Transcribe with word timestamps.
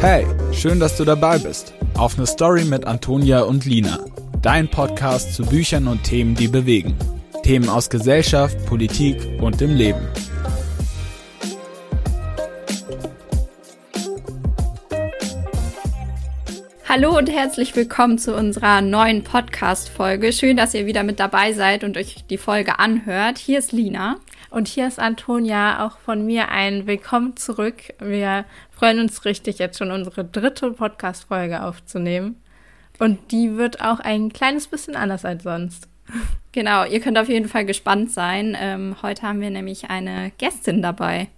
Hey, 0.00 0.24
schön, 0.52 0.78
dass 0.78 0.96
du 0.96 1.04
dabei 1.04 1.38
bist. 1.38 1.74
Auf 1.96 2.16
eine 2.16 2.26
Story 2.26 2.64
mit 2.64 2.86
Antonia 2.86 3.40
und 3.40 3.64
Lina. 3.64 3.98
Dein 4.42 4.68
Podcast 4.68 5.34
zu 5.34 5.44
Büchern 5.44 5.88
und 5.88 6.04
Themen, 6.04 6.36
die 6.36 6.46
bewegen. 6.46 6.96
Themen 7.42 7.68
aus 7.68 7.90
Gesellschaft, 7.90 8.56
Politik 8.66 9.16
und 9.40 9.60
dem 9.60 9.74
Leben. 9.74 10.00
Hallo 17.00 17.16
und 17.16 17.30
herzlich 17.30 17.76
willkommen 17.76 18.18
zu 18.18 18.34
unserer 18.34 18.80
neuen 18.80 19.22
Podcast-Folge. 19.22 20.32
Schön, 20.32 20.56
dass 20.56 20.74
ihr 20.74 20.84
wieder 20.84 21.04
mit 21.04 21.20
dabei 21.20 21.52
seid 21.52 21.84
und 21.84 21.96
euch 21.96 22.24
die 22.28 22.38
Folge 22.38 22.80
anhört. 22.80 23.38
Hier 23.38 23.60
ist 23.60 23.70
Lina. 23.70 24.16
Und 24.50 24.66
hier 24.66 24.88
ist 24.88 24.98
Antonia, 24.98 25.86
auch 25.86 25.98
von 25.98 26.26
mir 26.26 26.48
ein 26.48 26.88
Willkommen 26.88 27.36
zurück. 27.36 27.94
Wir 28.00 28.46
freuen 28.72 28.98
uns 28.98 29.24
richtig, 29.24 29.60
jetzt 29.60 29.78
schon 29.78 29.92
unsere 29.92 30.24
dritte 30.24 30.72
Podcast-Folge 30.72 31.62
aufzunehmen. 31.62 32.42
Und 32.98 33.30
die 33.30 33.56
wird 33.56 33.80
auch 33.80 34.00
ein 34.00 34.32
kleines 34.32 34.66
bisschen 34.66 34.96
anders 34.96 35.24
als 35.24 35.44
sonst. 35.44 35.86
Genau, 36.50 36.84
ihr 36.84 36.98
könnt 36.98 37.18
auf 37.18 37.28
jeden 37.28 37.48
Fall 37.48 37.64
gespannt 37.64 38.10
sein. 38.10 38.56
Ähm, 38.60 38.96
heute 39.02 39.22
haben 39.22 39.40
wir 39.40 39.50
nämlich 39.50 39.88
eine 39.88 40.32
Gästin 40.38 40.82
dabei. 40.82 41.28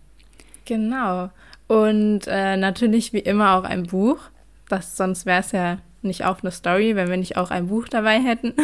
Genau. 0.64 1.28
Und 1.66 2.20
äh, 2.28 2.56
natürlich 2.56 3.12
wie 3.12 3.18
immer 3.18 3.58
auch 3.58 3.64
ein 3.64 3.82
Buch. 3.82 4.30
Das, 4.70 4.96
sonst 4.96 5.26
wäre 5.26 5.40
es 5.40 5.52
ja 5.52 5.78
nicht 6.02 6.24
auch 6.24 6.42
eine 6.42 6.52
Story, 6.52 6.96
wenn 6.96 7.10
wir 7.10 7.16
nicht 7.16 7.36
auch 7.36 7.50
ein 7.50 7.66
Buch 7.66 7.88
dabei 7.88 8.20
hätten. 8.20 8.54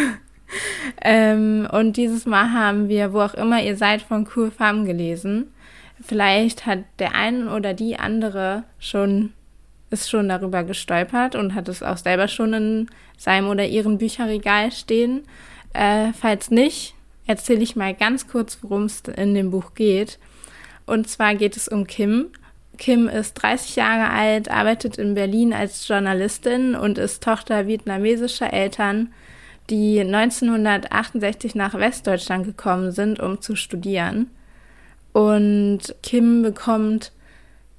ähm, 1.03 1.69
und 1.71 1.97
dieses 1.97 2.27
Mal 2.27 2.53
haben 2.53 2.89
wir, 2.89 3.13
wo 3.13 3.21
auch 3.21 3.35
immer 3.35 3.63
ihr 3.63 3.77
seid, 3.77 4.03
von 4.03 4.27
Cool 4.35 4.51
Farm 4.51 4.85
gelesen. 4.87 5.53
Vielleicht 6.01 6.65
hat 6.65 6.85
der 6.99 7.15
eine 7.15 7.53
oder 7.55 7.75
die 7.75 7.99
andere 7.99 8.65
schon 8.79 9.33
ist 9.91 10.11
schon 10.11 10.29
darüber 10.29 10.65
gestolpert 10.65 11.37
und 11.37 11.55
hat 11.55 11.69
es 11.69 11.83
auch 11.83 11.97
selber 11.97 12.29
schon 12.29 12.53
in 12.53 12.91
seinem 13.17 13.49
oder 13.49 13.67
ihrem 13.67 13.99
Bücherregal 13.99 14.73
stehen. 14.73 15.23
Äh, 15.73 16.13
falls 16.13 16.51
nicht, 16.51 16.95
erzähle 17.27 17.63
ich 17.63 17.77
mal 17.77 17.95
ganz 17.95 18.27
kurz, 18.29 18.59
worum 18.63 18.85
es 18.85 19.03
in 19.03 19.35
dem 19.35 19.51
Buch 19.51 19.75
geht. 19.75 20.19
Und 20.87 21.09
zwar 21.09 21.35
geht 21.35 21.57
es 21.57 21.69
um 21.69 21.87
Kim. 21.87 22.31
Kim 22.79 23.09
ist 23.09 23.35
30 23.35 23.77
Jahre 23.77 24.11
alt, 24.11 24.51
arbeitet 24.51 24.99
in 24.99 25.15
Berlin 25.15 25.53
als 25.53 25.87
Journalistin 25.87 26.75
und 26.75 26.99
ist 26.99 27.23
Tochter 27.23 27.67
vietnamesischer 27.67 28.53
Eltern, 28.53 29.13
die 29.71 30.01
1968 30.01 31.55
nach 31.55 31.75
Westdeutschland 31.75 32.47
gekommen 32.47 32.93
sind, 32.93 33.21
um 33.21 33.41
zu 33.41 33.57
studieren. 33.57 34.31
Und 35.13 35.95
Kim 36.03 36.43
bekommt 36.43 37.13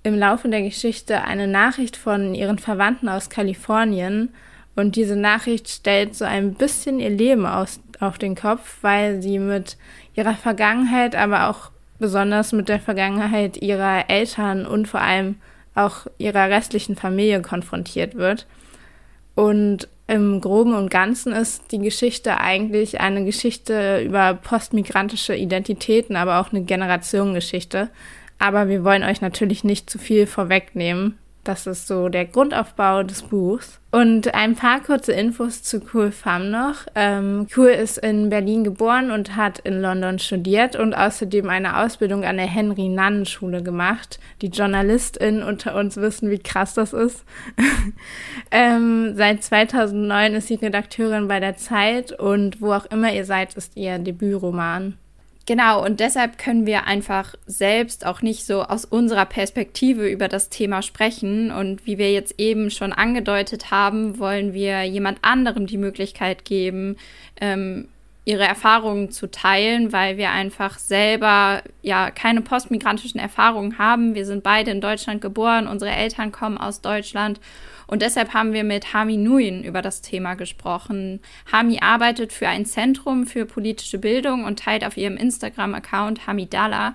im 0.03 0.17
Laufe 0.17 0.49
der 0.49 0.61
Geschichte 0.61 1.23
eine 1.23 1.47
Nachricht 1.47 1.97
von 1.97 2.33
ihren 2.33 2.59
Verwandten 2.59 3.09
aus 3.09 3.29
Kalifornien. 3.29 4.29
Und 4.75 4.95
diese 4.95 5.15
Nachricht 5.15 5.69
stellt 5.69 6.15
so 6.15 6.25
ein 6.25 6.53
bisschen 6.53 6.99
ihr 6.99 7.09
Leben 7.09 7.45
aus, 7.45 7.79
auf 7.99 8.17
den 8.17 8.35
Kopf, 8.35 8.77
weil 8.81 9.21
sie 9.21 9.39
mit 9.39 9.77
ihrer 10.15 10.35
Vergangenheit, 10.35 11.15
aber 11.15 11.49
auch 11.49 11.71
besonders 11.99 12.51
mit 12.53 12.69
der 12.69 12.79
Vergangenheit 12.79 13.57
ihrer 13.57 14.09
Eltern 14.09 14.65
und 14.65 14.87
vor 14.87 15.01
allem 15.01 15.35
auch 15.75 16.07
ihrer 16.17 16.49
restlichen 16.49 16.95
Familie 16.95 17.41
konfrontiert 17.41 18.15
wird. 18.15 18.47
Und 19.35 19.87
im 20.07 20.41
Groben 20.41 20.73
und 20.73 20.89
Ganzen 20.89 21.33
ist 21.33 21.71
die 21.71 21.79
Geschichte 21.79 22.39
eigentlich 22.39 23.01
eine 23.01 23.25
Geschichte 23.25 24.01
über 24.03 24.33
postmigrantische 24.33 25.35
Identitäten, 25.35 26.15
aber 26.15 26.39
auch 26.39 26.51
eine 26.51 26.63
Generationengeschichte. 26.63 27.89
Aber 28.39 28.69
wir 28.69 28.83
wollen 28.83 29.03
euch 29.03 29.21
natürlich 29.21 29.63
nicht 29.63 29.89
zu 29.89 29.99
viel 29.99 30.25
vorwegnehmen. 30.25 31.17
Das 31.47 31.65
ist 31.65 31.87
so 31.87 32.09
der 32.09 32.25
Grundaufbau 32.25 33.03
des 33.03 33.23
Buchs. 33.23 33.79
Und 33.89 34.35
ein 34.35 34.55
paar 34.55 34.81
kurze 34.81 35.13
Infos 35.13 35.63
zu 35.63 35.81
Cool 35.93 36.11
Pham 36.11 36.51
noch. 36.51 36.85
Ähm, 36.93 37.47
cool 37.55 37.69
ist 37.69 37.99
in 37.99 38.29
Berlin 38.29 38.65
geboren 38.65 39.11
und 39.11 39.37
hat 39.37 39.59
in 39.59 39.81
London 39.81 40.19
studiert 40.19 40.75
und 40.75 40.93
außerdem 40.93 41.49
eine 41.49 41.77
Ausbildung 41.77 42.25
an 42.25 42.35
der 42.35 42.47
Henry 42.47 42.89
Nannen 42.89 43.25
Schule 43.25 43.63
gemacht. 43.63 44.19
Die 44.41 44.49
JournalistInnen 44.49 45.41
unter 45.41 45.75
uns 45.75 45.95
wissen, 45.95 46.29
wie 46.29 46.39
krass 46.39 46.73
das 46.73 46.91
ist. 46.91 47.23
ähm, 48.51 49.13
seit 49.15 49.41
2009 49.41 50.35
ist 50.35 50.47
sie 50.49 50.55
Redakteurin 50.55 51.29
bei 51.29 51.39
der 51.39 51.55
Zeit 51.55 52.11
und 52.11 52.59
wo 52.61 52.73
auch 52.73 52.87
immer 52.87 53.13
ihr 53.13 53.23
seid, 53.23 53.53
ist 53.53 53.77
ihr 53.77 53.99
Debütroman. 53.99 54.97
Genau, 55.47 55.81
und 55.83 56.01
deshalb 56.01 56.37
können 56.37 56.65
wir 56.65 56.87
einfach 56.87 57.33
selbst 57.45 58.05
auch 58.05 58.21
nicht 58.21 58.45
so 58.45 58.63
aus 58.63 58.83
unserer 58.83 59.25
Perspektive 59.25 60.05
über 60.09 60.27
das 60.27 60.49
Thema 60.49 60.81
sprechen. 60.81 61.51
Und 61.51 61.85
wie 61.85 61.97
wir 61.97 62.11
jetzt 62.11 62.35
eben 62.37 62.69
schon 62.69 62.91
angedeutet 62.91 63.71
haben, 63.71 64.19
wollen 64.19 64.53
wir 64.53 64.83
jemand 64.83 65.19
anderem 65.21 65.65
die 65.65 65.77
Möglichkeit 65.77 66.43
geben, 66.43 66.97
ähm, 67.39 67.87
ihre 68.25 68.43
Erfahrungen 68.43 69.09
zu 69.09 69.31
teilen, 69.31 69.93
weil 69.93 70.17
wir 70.17 70.31
einfach 70.31 70.79
selber 70.79 71.61
ja 71.81 72.11
keine 72.11 72.41
postmigrantischen 72.41 73.21
Erfahrungen 73.21 73.77
haben. 73.77 74.15
Wir 74.15 74.25
sind 74.25 74.43
beide 74.43 74.71
in 74.71 74.81
Deutschland 74.81 75.21
geboren, 75.21 75.67
unsere 75.69 75.91
Eltern 75.91 76.33
kommen 76.33 76.57
aus 76.57 76.81
Deutschland 76.81 77.39
und 77.87 78.01
deshalb 78.01 78.33
haben 78.33 78.53
wir 78.53 78.65
mit 78.65 78.93
Hami 78.93 79.17
Nguyen 79.17 79.63
über 79.63 79.81
das 79.81 80.01
Thema 80.01 80.35
gesprochen. 80.35 81.21
Hami 81.51 81.79
arbeitet 81.79 82.33
für 82.33 82.49
ein 82.49 82.65
Zentrum 82.65 83.25
für 83.25 83.45
politische 83.45 83.97
Bildung 83.97 84.43
und 84.43 84.59
teilt 84.59 84.85
auf 84.85 84.97
ihrem 84.97 85.17
Instagram-Account 85.17 86.27
Hamidala 86.27 86.93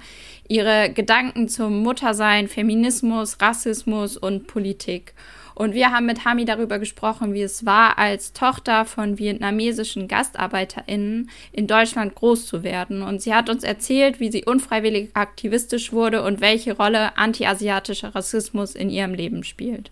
ihre 0.49 0.91
Gedanken 0.93 1.49
zum 1.49 1.83
Muttersein, 1.83 2.47
Feminismus, 2.47 3.41
Rassismus 3.41 4.19
und 4.19 4.47
Politik. 4.47 5.15
Und 5.55 5.75
wir 5.75 5.93
haben 5.93 6.07
mit 6.07 6.25
Hami 6.25 6.45
darüber 6.45 6.79
gesprochen, 6.79 7.35
wie 7.35 7.43
es 7.43 7.65
war, 7.67 7.99
als 7.99 8.33
Tochter 8.33 8.85
von 8.85 9.19
vietnamesischen 9.19 10.09
GastarbeiterInnen 10.09 11.31
in 11.53 11.67
Deutschland 11.67 12.15
groß 12.15 12.47
zu 12.47 12.63
werden. 12.63 13.03
Und 13.03 13.23
sie 13.23 13.35
hat 13.35 13.51
uns 13.51 13.63
erzählt, 13.63 14.21
wie 14.21 14.31
sie 14.31 14.45
unfreiwillig 14.45 15.11
aktivistisch 15.15 15.93
wurde 15.93 16.23
und 16.23 16.41
welche 16.41 16.77
Rolle 16.77 17.17
antiasiatischer 17.17 18.15
Rassismus 18.15 18.75
in 18.75 18.91
ihrem 18.91 19.15
Leben 19.15 19.45
spielt. 19.45 19.91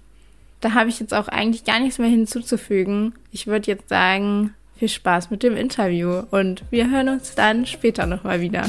Da 0.60 0.74
habe 0.74 0.90
ich 0.90 1.00
jetzt 1.00 1.14
auch 1.14 1.28
eigentlich 1.28 1.64
gar 1.64 1.80
nichts 1.80 1.98
mehr 1.98 2.10
hinzuzufügen. 2.10 3.14
Ich 3.32 3.46
würde 3.46 3.70
jetzt 3.70 3.88
sagen, 3.88 4.54
viel 4.76 4.88
Spaß 4.88 5.30
mit 5.30 5.42
dem 5.42 5.56
Interview 5.56 6.22
und 6.30 6.64
wir 6.68 6.90
hören 6.90 7.08
uns 7.08 7.34
dann 7.34 7.64
später 7.64 8.04
nochmal 8.04 8.42
wieder. 8.42 8.66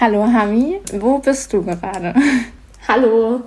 Hallo 0.00 0.24
Hami, 0.24 0.80
wo 0.94 1.18
bist 1.18 1.52
du 1.52 1.64
gerade? 1.64 2.14
Hallo, 2.88 3.42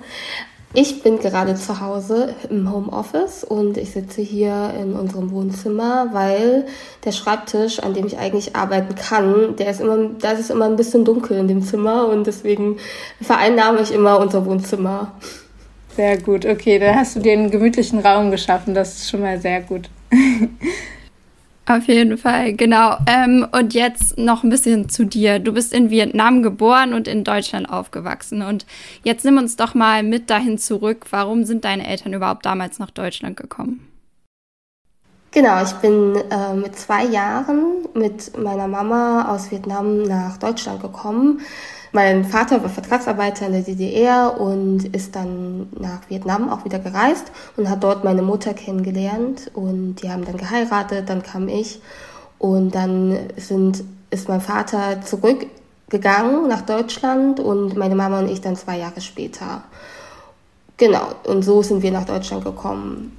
ich 0.72 1.02
bin 1.02 1.18
gerade 1.18 1.56
zu 1.56 1.80
Hause 1.80 2.34
im 2.48 2.72
Homeoffice 2.72 3.42
und 3.42 3.76
ich 3.76 3.90
sitze 3.90 4.22
hier 4.22 4.72
in 4.80 4.92
unserem 4.92 5.32
Wohnzimmer, 5.32 6.10
weil 6.12 6.66
der 7.04 7.10
Schreibtisch, 7.10 7.80
an 7.80 7.92
dem 7.92 8.06
ich 8.06 8.18
eigentlich 8.18 8.54
arbeiten 8.54 8.94
kann, 8.94 9.56
der 9.56 9.70
ist 9.70 9.80
immer, 9.80 10.10
da 10.20 10.30
ist 10.30 10.40
es 10.40 10.50
immer 10.50 10.66
ein 10.66 10.76
bisschen 10.76 11.04
dunkel 11.04 11.38
in 11.38 11.48
dem 11.48 11.62
Zimmer 11.62 12.06
und 12.06 12.26
deswegen 12.26 12.76
vereinnahme 13.20 13.80
ich 13.80 13.92
immer 13.92 14.20
unser 14.20 14.46
Wohnzimmer. 14.46 15.12
Sehr 15.96 16.18
gut, 16.18 16.46
okay, 16.46 16.78
dann 16.78 16.94
hast 16.94 17.16
du 17.16 17.20
dir 17.20 17.32
einen 17.32 17.50
gemütlichen 17.50 17.98
Raum 17.98 18.30
geschaffen, 18.30 18.72
das 18.72 18.94
ist 18.94 19.10
schon 19.10 19.22
mal 19.22 19.40
sehr 19.40 19.62
gut. 19.62 19.90
Auf 21.66 21.86
jeden 21.86 22.18
Fall, 22.18 22.54
genau. 22.54 22.96
Ähm, 23.06 23.46
und 23.52 23.74
jetzt 23.74 24.18
noch 24.18 24.42
ein 24.42 24.50
bisschen 24.50 24.88
zu 24.88 25.04
dir. 25.04 25.38
Du 25.38 25.52
bist 25.52 25.72
in 25.72 25.90
Vietnam 25.90 26.42
geboren 26.42 26.94
und 26.94 27.06
in 27.06 27.22
Deutschland 27.22 27.70
aufgewachsen. 27.70 28.42
Und 28.42 28.66
jetzt 29.04 29.24
nimm 29.24 29.38
uns 29.38 29.56
doch 29.56 29.74
mal 29.74 30.02
mit 30.02 30.30
dahin 30.30 30.58
zurück. 30.58 31.06
Warum 31.10 31.44
sind 31.44 31.64
deine 31.64 31.86
Eltern 31.86 32.12
überhaupt 32.12 32.44
damals 32.44 32.78
nach 32.80 32.90
Deutschland 32.90 33.36
gekommen? 33.36 33.86
Genau, 35.32 35.62
ich 35.62 35.72
bin 35.74 36.16
äh, 36.30 36.54
mit 36.54 36.74
zwei 36.76 37.04
Jahren 37.04 37.86
mit 37.94 38.36
meiner 38.36 38.66
Mama 38.66 39.32
aus 39.32 39.52
Vietnam 39.52 40.02
nach 40.02 40.38
Deutschland 40.38 40.82
gekommen. 40.82 41.40
Mein 41.92 42.24
Vater 42.24 42.62
war 42.62 42.70
Vertragsarbeiter 42.70 43.46
in 43.46 43.52
der 43.52 43.62
DDR 43.62 44.40
und 44.40 44.84
ist 44.94 45.16
dann 45.16 45.68
nach 45.76 46.08
Vietnam 46.08 46.48
auch 46.48 46.64
wieder 46.64 46.78
gereist 46.78 47.32
und 47.56 47.68
hat 47.68 47.82
dort 47.82 48.04
meine 48.04 48.22
Mutter 48.22 48.54
kennengelernt 48.54 49.50
und 49.54 49.96
die 49.96 50.10
haben 50.10 50.24
dann 50.24 50.36
geheiratet, 50.36 51.08
dann 51.08 51.22
kam 51.22 51.48
ich 51.48 51.80
und 52.38 52.76
dann 52.76 53.18
sind, 53.36 53.82
ist 54.10 54.28
mein 54.28 54.40
Vater 54.40 55.02
zurückgegangen 55.02 56.46
nach 56.48 56.62
Deutschland 56.62 57.40
und 57.40 57.76
meine 57.76 57.96
Mama 57.96 58.20
und 58.20 58.30
ich 58.30 58.40
dann 58.40 58.54
zwei 58.54 58.78
Jahre 58.78 59.00
später. 59.00 59.64
Genau, 60.76 61.08
und 61.24 61.42
so 61.42 61.62
sind 61.62 61.82
wir 61.82 61.90
nach 61.90 62.06
Deutschland 62.06 62.44
gekommen. 62.44 63.16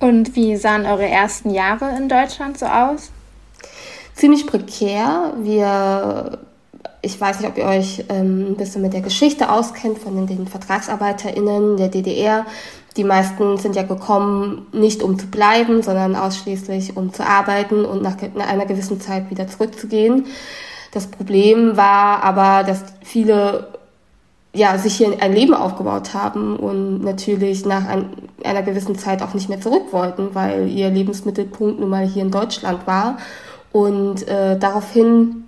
Und 0.00 0.34
wie 0.34 0.56
sahen 0.56 0.86
eure 0.86 1.06
ersten 1.06 1.50
Jahre 1.50 1.94
in 1.96 2.08
Deutschland 2.08 2.58
so 2.58 2.66
aus? 2.66 3.10
Ziemlich 4.14 4.46
prekär. 4.46 5.34
Wir 5.38 6.38
ich 7.02 7.20
weiß 7.20 7.40
nicht, 7.40 7.48
ob 7.48 7.58
ihr 7.58 7.64
euch 7.64 8.04
ähm, 8.08 8.52
ein 8.52 8.56
bisschen 8.56 8.80
mit 8.80 8.92
der 8.92 9.00
Geschichte 9.00 9.50
auskennt 9.50 9.98
von 9.98 10.14
den, 10.14 10.28
den 10.28 10.46
VertragsarbeiterInnen 10.46 11.76
der 11.76 11.88
DDR. 11.88 12.46
die 12.96 13.04
meisten 13.04 13.56
sind 13.58 13.74
ja 13.74 13.82
gekommen, 13.82 14.66
nicht 14.72 15.02
um 15.02 15.18
zu 15.18 15.26
bleiben, 15.26 15.82
sondern 15.82 16.14
ausschließlich 16.14 16.96
um 16.96 17.12
zu 17.12 17.26
arbeiten 17.26 17.84
und 17.84 18.02
nach 18.02 18.16
einer 18.48 18.66
gewissen 18.66 19.00
Zeit 19.00 19.30
wieder 19.30 19.48
zurückzugehen. 19.48 20.26
Das 20.92 21.08
Problem 21.08 21.76
war 21.76 22.22
aber, 22.22 22.64
dass 22.64 22.84
viele 23.02 23.68
ja, 24.54 24.76
sich 24.76 24.96
hier 24.96 25.16
ein 25.20 25.32
Leben 25.32 25.54
aufgebaut 25.54 26.12
haben 26.14 26.56
und 26.56 27.02
natürlich 27.02 27.64
nach 27.64 27.86
ein, 27.88 28.10
einer 28.44 28.62
gewissen 28.62 28.98
Zeit 28.98 29.22
auch 29.22 29.32
nicht 29.32 29.48
mehr 29.48 29.60
zurück 29.60 29.92
wollten, 29.92 30.34
weil 30.34 30.68
ihr 30.68 30.90
Lebensmittelpunkt 30.90 31.80
nun 31.80 31.88
mal 31.88 32.06
hier 32.06 32.22
in 32.22 32.30
Deutschland 32.30 32.86
war. 32.86 33.16
Und 33.72 34.28
äh, 34.28 34.58
daraufhin 34.58 35.44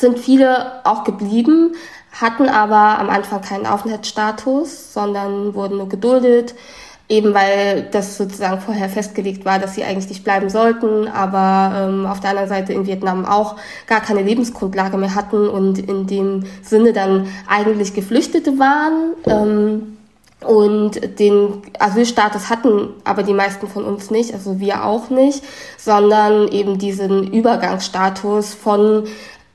sind 0.00 0.18
viele 0.18 0.84
auch 0.84 1.04
geblieben, 1.04 1.74
hatten 2.12 2.48
aber 2.48 2.98
am 2.98 3.10
Anfang 3.10 3.42
keinen 3.42 3.66
Aufenthaltsstatus, 3.66 4.92
sondern 4.92 5.54
wurden 5.54 5.78
nur 5.78 5.88
geduldet, 5.88 6.54
eben 7.08 7.32
weil 7.32 7.88
das 7.90 8.16
sozusagen 8.18 8.60
vorher 8.60 8.88
festgelegt 8.88 9.44
war, 9.44 9.58
dass 9.58 9.74
sie 9.74 9.84
eigentlich 9.84 10.08
nicht 10.08 10.24
bleiben 10.24 10.50
sollten, 10.50 11.08
aber 11.08 11.88
ähm, 11.88 12.06
auf 12.06 12.20
der 12.20 12.30
anderen 12.30 12.48
Seite 12.48 12.72
in 12.72 12.86
Vietnam 12.86 13.24
auch 13.24 13.56
gar 13.86 14.00
keine 14.00 14.22
Lebensgrundlage 14.22 14.98
mehr 14.98 15.14
hatten 15.14 15.48
und 15.48 15.78
in 15.78 16.06
dem 16.06 16.44
Sinne 16.62 16.92
dann 16.92 17.28
eigentlich 17.46 17.94
Geflüchtete 17.94 18.58
waren. 18.58 19.14
Ähm, 19.26 19.94
und 20.46 21.18
den 21.18 21.62
Asylstatus 21.80 22.48
hatten 22.48 22.90
aber 23.02 23.24
die 23.24 23.34
meisten 23.34 23.66
von 23.66 23.84
uns 23.84 24.10
nicht, 24.12 24.32
also 24.34 24.60
wir 24.60 24.84
auch 24.84 25.10
nicht, 25.10 25.42
sondern 25.76 26.46
eben 26.48 26.78
diesen 26.78 27.32
Übergangsstatus 27.32 28.54
von 28.54 29.08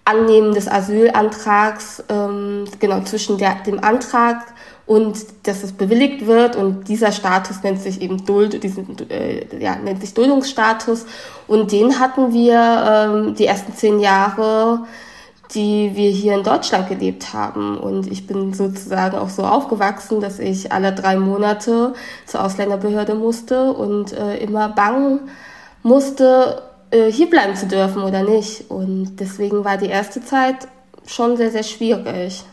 Annehmen 0.05 0.53
des 0.53 0.67
Asylantrags, 0.67 2.03
ähm, 2.09 2.65
genau 2.79 3.01
zwischen 3.01 3.37
der, 3.37 3.55
dem 3.65 3.83
Antrag 3.83 4.53
und 4.85 5.17
dass 5.43 5.63
es 5.63 5.71
bewilligt 5.71 6.25
wird. 6.25 6.55
Und 6.55 6.89
dieser 6.89 7.11
Status 7.11 7.63
nennt 7.63 7.81
sich 7.81 8.01
eben 8.01 8.25
Duld, 8.25 8.61
diesen, 8.63 8.97
äh, 9.09 9.45
ja, 9.57 9.75
nennt 9.77 10.01
sich 10.01 10.13
Duldungsstatus. 10.13 11.05
Und 11.47 11.71
den 11.71 11.99
hatten 11.99 12.33
wir 12.33 12.59
ähm, 12.59 13.35
die 13.35 13.45
ersten 13.45 13.73
zehn 13.73 13.99
Jahre, 13.99 14.85
die 15.53 15.91
wir 15.93 16.09
hier 16.09 16.33
in 16.33 16.43
Deutschland 16.43 16.89
gelebt 16.89 17.33
haben. 17.33 17.77
Und 17.77 18.11
ich 18.11 18.27
bin 18.27 18.53
sozusagen 18.53 19.17
auch 19.17 19.29
so 19.29 19.43
aufgewachsen, 19.43 20.19
dass 20.19 20.39
ich 20.39 20.71
alle 20.71 20.93
drei 20.93 21.15
Monate 21.15 21.93
zur 22.25 22.43
Ausländerbehörde 22.43 23.15
musste 23.15 23.71
und 23.71 24.11
äh, 24.11 24.37
immer 24.37 24.69
bangen 24.69 25.29
musste, 25.83 26.61
äh, 26.93 27.11
hier 27.11 27.29
bleiben 27.29 27.55
zu 27.55 27.67
dürfen 27.67 28.03
oder 28.03 28.23
nicht. 28.23 28.69
Und 28.69 29.17
deswegen 29.19 29.65
war 29.65 29.77
die 29.77 29.87
erste 29.87 30.23
Zeit 30.23 30.67
schon 31.05 31.35
sehr, 31.35 31.51
sehr 31.51 31.63
schwierig. 31.63 32.45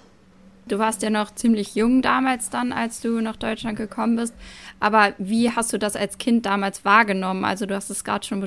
Du 0.66 0.78
warst 0.78 1.02
ja 1.02 1.10
noch 1.10 1.34
ziemlich 1.34 1.74
jung 1.74 2.00
damals 2.00 2.48
dann, 2.48 2.72
als 2.72 3.00
du 3.00 3.20
nach 3.20 3.34
Deutschland 3.34 3.76
gekommen 3.76 4.14
bist. 4.14 4.34
Aber 4.78 5.12
wie 5.18 5.50
hast 5.50 5.72
du 5.72 5.78
das 5.78 5.96
als 5.96 6.16
Kind 6.16 6.46
damals 6.46 6.84
wahrgenommen? 6.84 7.44
Also 7.44 7.66
du 7.66 7.74
hast 7.74 7.90
es 7.90 8.04
gerade 8.04 8.24
schon 8.24 8.42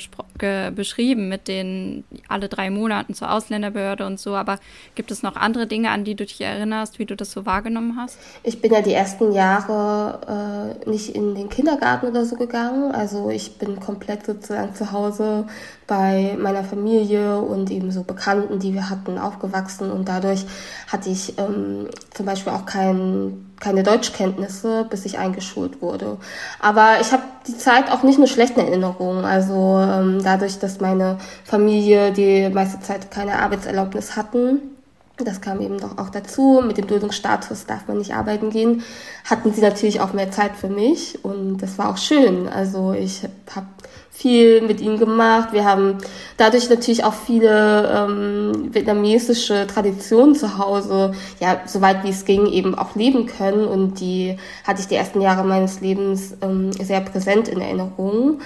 beschrieben 0.74 1.28
mit 1.28 1.50
den 1.50 2.06
alle 2.30 2.48
drei 2.48 2.70
Monaten 2.70 3.14
zur 3.14 3.30
Ausländerbehörde 3.30 4.06
und 4.06 4.22
so. 4.22 4.36
Aber 4.36 4.60
gibt 4.96 5.12
es 5.12 5.22
noch 5.22 5.36
andere 5.36 5.68
Dinge, 5.68 5.92
an 5.92 6.06
die 6.06 6.16
du 6.16 6.26
dich 6.26 6.40
erinnerst, 6.40 6.98
wie 6.98 7.06
du 7.06 7.18
das 7.18 7.32
so 7.32 7.46
wahrgenommen 7.46 7.98
hast? 7.98 8.18
Ich 8.44 8.62
bin 8.62 8.72
ja 8.72 8.82
die 8.82 8.94
ersten 8.94 9.34
Jahre 9.34 10.78
äh, 10.86 10.90
nicht 10.90 11.14
in 11.14 11.36
den 11.36 11.50
Kindergarten 11.50 12.08
oder 12.08 12.26
so 12.26 12.38
gegangen. 12.38 12.94
Also 12.94 13.30
ich 13.30 13.58
bin 13.58 13.82
komplett 13.82 14.26
sozusagen 14.26 14.74
zu 14.74 14.94
Hause 14.94 15.46
bei 15.94 16.36
meiner 16.40 16.64
Familie 16.64 17.38
und 17.38 17.70
eben 17.70 17.92
so 17.92 18.02
Bekannten, 18.02 18.58
die 18.58 18.74
wir 18.74 18.90
hatten, 18.90 19.20
aufgewachsen. 19.20 19.92
Und 19.92 20.10
dadurch 20.10 20.44
hatte 20.92 21.10
ich 21.10 21.38
ähm, 21.38 21.88
zum 22.12 22.26
Beispiel 22.26 22.52
auch 22.52 22.66
kein 22.66 23.46
keine 23.60 23.84
Deutschkenntnisse, 23.84 24.86
bis 24.90 25.06
ich 25.06 25.20
eingeschult 25.20 25.82
wurde. 25.82 26.18
Aber 26.60 26.98
ich 27.00 27.14
habe 27.14 27.24
die 27.48 27.58
Zeit 27.58 27.92
auch 27.92 28.04
nicht 28.04 28.18
nur 28.18 28.28
schlechten 28.28 28.60
Erinnerungen. 28.60 29.24
Also 29.24 29.80
ähm, 29.80 30.20
dadurch, 30.24 30.58
dass 30.58 30.82
meine 30.82 31.20
Familie 31.46 32.12
die 32.12 32.50
meiste 32.50 32.82
Zeit 32.82 33.12
keine 33.12 33.40
Arbeitserlaubnis 33.40 34.18
hatten, 34.18 34.73
das 35.18 35.42
kam 35.42 35.62
eben 35.62 35.80
doch 35.80 35.98
auch 35.98 36.10
dazu. 36.10 36.64
Mit 36.66 36.78
dem 36.78 36.88
Duldungsstatus 36.88 37.66
darf 37.66 37.88
man 37.88 38.00
nicht 38.00 38.16
arbeiten 38.16 38.50
gehen. 38.50 38.84
Hatten 39.26 39.54
sie 39.54 39.62
natürlich 39.62 40.02
auch 40.02 40.14
mehr 40.14 40.32
Zeit 40.32 40.56
für 40.56 40.70
mich 40.70 41.24
und 41.24 41.58
das 41.58 41.78
war 41.78 41.90
auch 41.90 41.98
schön. 41.98 42.48
Also 42.48 42.94
ich 42.94 43.22
habe 43.56 43.68
viel 44.10 44.62
mit 44.62 44.80
ihnen 44.80 44.98
gemacht. 44.98 45.50
Wir 45.54 45.66
haben 45.66 45.98
dadurch 46.38 46.70
natürlich 46.70 47.04
auch 47.04 47.14
viele 47.14 48.08
ähm, 48.08 48.74
vietnamesische 48.74 49.68
Traditionen 49.68 50.36
zu 50.36 50.58
Hause, 50.58 51.14
ja, 51.40 51.62
soweit 51.66 52.04
wie 52.04 52.10
es 52.10 52.26
ging, 52.26 52.46
eben 52.46 52.76
auch 52.76 52.96
leben 52.96 53.26
können. 53.26 53.66
Und 53.66 54.00
die 54.00 54.38
hatte 54.66 54.82
ich 54.82 54.88
die 54.88 54.96
ersten 54.96 55.20
Jahre 55.20 55.44
meines 55.44 55.82
Lebens 55.82 56.36
ähm, 56.42 56.72
sehr 56.72 57.02
präsent 57.02 57.48
in 57.48 57.60
Erinnerung. 57.60 58.40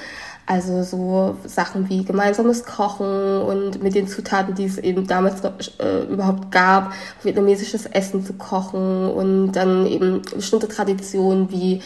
Also 0.49 0.81
so 0.83 1.35
Sachen 1.45 1.89
wie 1.89 2.05
gemeinsames 2.05 2.63
Kochen 2.63 3.41
und 3.41 3.83
mit 3.83 3.95
den 3.95 4.07
Zutaten, 4.07 4.55
die 4.55 4.63
es 4.63 4.77
eben 4.77 5.05
damals 5.05 5.41
äh, 5.43 6.05
überhaupt 6.09 6.51
gab, 6.51 6.93
vietnamesisches 7.21 7.85
Essen 7.85 8.25
zu 8.25 8.33
kochen 8.33 9.09
und 9.09 9.51
dann 9.51 9.85
eben 9.85 10.21
bestimmte 10.33 10.69
Traditionen 10.69 11.51
wie 11.51 11.81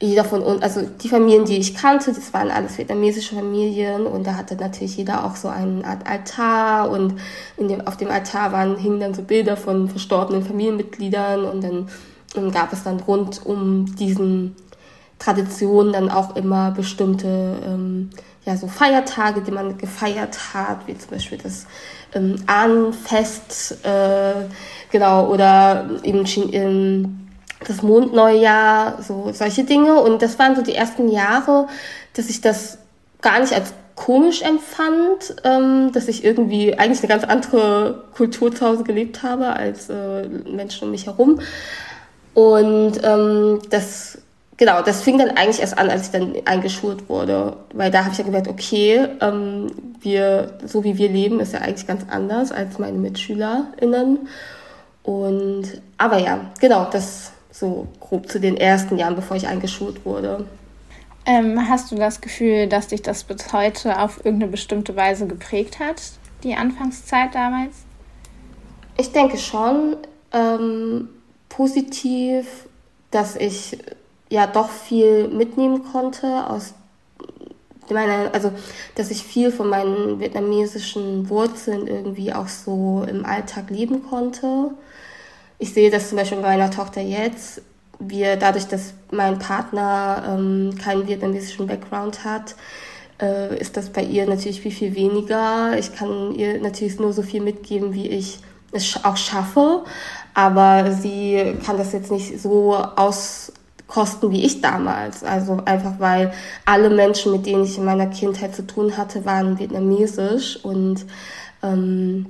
jeder 0.00 0.24
von 0.24 0.42
uns, 0.42 0.62
also 0.62 0.82
die 1.02 1.08
Familien, 1.08 1.46
die 1.46 1.56
ich 1.56 1.74
kannte, 1.74 2.12
das 2.12 2.34
waren 2.34 2.50
alles 2.50 2.76
vietnamesische 2.76 3.36
Familien 3.36 4.06
und 4.06 4.26
da 4.26 4.34
hatte 4.34 4.54
natürlich 4.56 4.98
jeder 4.98 5.24
auch 5.24 5.36
so 5.36 5.48
eine 5.48 5.82
Art 5.86 6.06
Altar 6.06 6.90
und 6.90 7.14
dem, 7.58 7.86
auf 7.86 7.96
dem 7.96 8.10
Altar 8.10 8.52
waren, 8.52 8.76
hingen 8.76 9.00
dann 9.00 9.14
so 9.14 9.22
Bilder 9.22 9.56
von 9.56 9.88
verstorbenen 9.88 10.44
Familienmitgliedern 10.44 11.44
und 11.44 11.64
dann 11.64 11.88
und 12.34 12.52
gab 12.52 12.72
es 12.72 12.82
dann 12.82 13.00
rund 13.00 13.46
um 13.46 13.94
diesen 13.96 14.56
Traditionen 15.24 15.92
dann 15.92 16.10
auch 16.10 16.36
immer 16.36 16.70
bestimmte 16.72 17.56
ähm, 17.64 18.10
ja, 18.44 18.56
so 18.56 18.66
Feiertage, 18.66 19.40
die 19.40 19.50
man 19.50 19.78
gefeiert 19.78 20.54
hat, 20.54 20.86
wie 20.86 20.98
zum 20.98 21.10
Beispiel 21.10 21.38
das 21.38 21.66
ähm, 22.14 22.36
Ahnenfest, 22.46 23.78
äh, 23.84 24.44
genau, 24.90 25.28
oder 25.28 25.88
eben 26.02 26.24
ähm, 26.52 27.28
das 27.66 27.82
Mondneujahr, 27.82 29.02
so 29.02 29.30
solche 29.32 29.64
Dinge. 29.64 29.94
Und 30.00 30.20
das 30.20 30.38
waren 30.38 30.56
so 30.56 30.62
die 30.62 30.74
ersten 30.74 31.08
Jahre, 31.08 31.68
dass 32.12 32.28
ich 32.28 32.42
das 32.42 32.78
gar 33.22 33.40
nicht 33.40 33.54
als 33.54 33.72
komisch 33.94 34.42
empfand, 34.42 35.36
ähm, 35.44 35.92
dass 35.92 36.08
ich 36.08 36.24
irgendwie 36.24 36.74
eigentlich 36.74 36.98
eine 36.98 37.08
ganz 37.08 37.24
andere 37.24 38.04
Kultur 38.14 38.54
zu 38.54 38.66
Hause 38.66 38.84
gelebt 38.84 39.22
habe 39.22 39.48
als 39.54 39.88
äh, 39.88 40.28
Menschen 40.28 40.84
um 40.84 40.90
mich 40.90 41.06
herum. 41.06 41.40
Und 42.34 43.00
ähm, 43.04 43.60
das, 43.70 44.18
genau, 44.56 44.82
das 44.82 45.02
fing 45.02 45.18
dann 45.18 45.30
eigentlich 45.30 45.60
erst 45.60 45.78
an, 45.78 45.90
als 45.90 46.06
ich 46.06 46.12
dann 46.12 46.34
eingeschult 46.44 47.08
wurde, 47.08 47.56
weil 47.72 47.90
da 47.90 48.00
habe 48.00 48.12
ich 48.12 48.18
ja 48.18 48.24
gemerkt, 48.24 48.48
okay, 48.48 49.08
ähm, 49.20 49.68
wir, 50.00 50.58
so 50.64 50.84
wie 50.84 50.98
wir 50.98 51.08
leben, 51.08 51.40
ist 51.40 51.52
ja 51.52 51.60
eigentlich 51.60 51.86
ganz 51.86 52.04
anders 52.10 52.52
als 52.52 52.78
meine 52.78 52.98
MitschülerInnen. 52.98 54.28
Und, 55.02 55.82
aber 55.98 56.18
ja, 56.18 56.40
genau, 56.60 56.88
das 56.90 57.32
so 57.50 57.86
grob 58.00 58.28
zu 58.28 58.40
den 58.40 58.56
ersten 58.56 58.98
Jahren, 58.98 59.14
bevor 59.14 59.36
ich 59.36 59.46
eingeschult 59.46 60.04
wurde. 60.04 60.46
Ähm, 61.26 61.68
hast 61.68 61.90
du 61.90 61.96
das 61.96 62.20
Gefühl, 62.20 62.66
dass 62.66 62.88
dich 62.88 63.00
das 63.00 63.24
bis 63.24 63.52
heute 63.52 63.98
auf 63.98 64.24
irgendeine 64.24 64.50
bestimmte 64.50 64.96
Weise 64.96 65.26
geprägt 65.26 65.78
hat, 65.78 66.02
die 66.42 66.54
Anfangszeit 66.54 67.34
damals? 67.34 67.76
Ich 68.98 69.12
denke 69.12 69.38
schon 69.38 69.96
ähm, 70.32 71.08
positiv, 71.48 72.66
dass 73.10 73.36
ich 73.36 73.78
ja 74.34 74.46
doch 74.46 74.68
viel 74.68 75.28
mitnehmen 75.28 75.84
konnte 75.90 76.48
aus 76.48 76.74
meiner, 77.90 78.32
also 78.32 78.50
dass 78.94 79.10
ich 79.10 79.22
viel 79.22 79.50
von 79.50 79.68
meinen 79.68 80.20
vietnamesischen 80.20 81.28
Wurzeln 81.28 81.86
irgendwie 81.86 82.32
auch 82.32 82.48
so 82.48 83.04
im 83.08 83.26
Alltag 83.26 83.70
leben 83.70 84.02
konnte 84.08 84.70
ich 85.58 85.72
sehe 85.72 85.90
das 85.90 86.08
zum 86.08 86.18
Beispiel 86.18 86.38
bei 86.38 86.56
meiner 86.56 86.70
Tochter 86.70 87.00
jetzt. 87.00 87.62
Wir, 87.98 88.36
dadurch, 88.36 88.66
dass 88.66 88.94
mein 89.10 89.38
Partner 89.38 90.36
ähm, 90.36 90.74
keinen 90.82 91.06
vietnamesischen 91.06 91.66
Background 91.66 92.24
hat, 92.24 92.56
äh, 93.20 93.58
ist 93.58 93.76
das 93.76 93.90
bei 93.90 94.02
ihr 94.02 94.26
natürlich 94.26 94.60
viel, 94.60 94.72
viel 94.72 94.94
weniger. 94.94 95.78
Ich 95.78 95.94
kann 95.94 96.34
ihr 96.34 96.60
natürlich 96.60 96.98
nur 96.98 97.12
so 97.12 97.22
viel 97.22 97.40
mitgeben, 97.40 97.94
wie 97.94 98.08
ich 98.08 98.40
es 98.72 99.04
auch 99.04 99.16
schaffe. 99.16 99.84
Aber 100.34 100.90
sie 100.92 101.56
kann 101.64 101.78
das 101.78 101.92
jetzt 101.92 102.10
nicht 102.10 102.40
so 102.40 102.76
auskosten 103.88 104.30
wie 104.30 104.44
ich 104.44 104.60
damals. 104.60 105.22
Also 105.24 105.60
einfach 105.64 105.98
weil 105.98 106.32
alle 106.64 106.90
Menschen, 106.90 107.32
mit 107.32 107.46
denen 107.46 107.64
ich 107.64 107.78
in 107.78 107.84
meiner 107.84 108.06
Kindheit 108.06 108.54
zu 108.54 108.66
tun 108.66 108.96
hatte, 108.96 109.24
waren 109.24 109.58
vietnamesisch 109.58 110.58
und 110.64 111.04
ähm, 111.62 112.26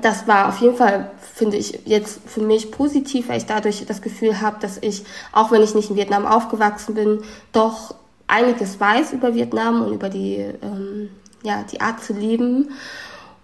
das 0.00 0.26
war 0.26 0.48
auf 0.48 0.58
jeden 0.60 0.76
Fall, 0.76 1.10
finde 1.34 1.58
ich, 1.58 1.80
jetzt 1.84 2.20
für 2.24 2.40
mich 2.40 2.70
positiv, 2.70 3.28
weil 3.28 3.36
ich 3.36 3.46
dadurch 3.46 3.84
das 3.84 4.00
Gefühl 4.00 4.40
habe, 4.40 4.56
dass 4.60 4.78
ich, 4.80 5.04
auch 5.32 5.50
wenn 5.50 5.62
ich 5.62 5.74
nicht 5.74 5.90
in 5.90 5.96
Vietnam 5.96 6.24
aufgewachsen 6.24 6.94
bin, 6.94 7.18
doch 7.52 7.94
einiges 8.26 8.80
weiß 8.80 9.12
über 9.12 9.34
Vietnam 9.34 9.82
und 9.82 9.92
über 9.92 10.08
die, 10.08 10.36
ähm, 10.36 11.10
ja, 11.42 11.62
die 11.70 11.82
Art 11.82 12.02
zu 12.02 12.14
leben. 12.14 12.70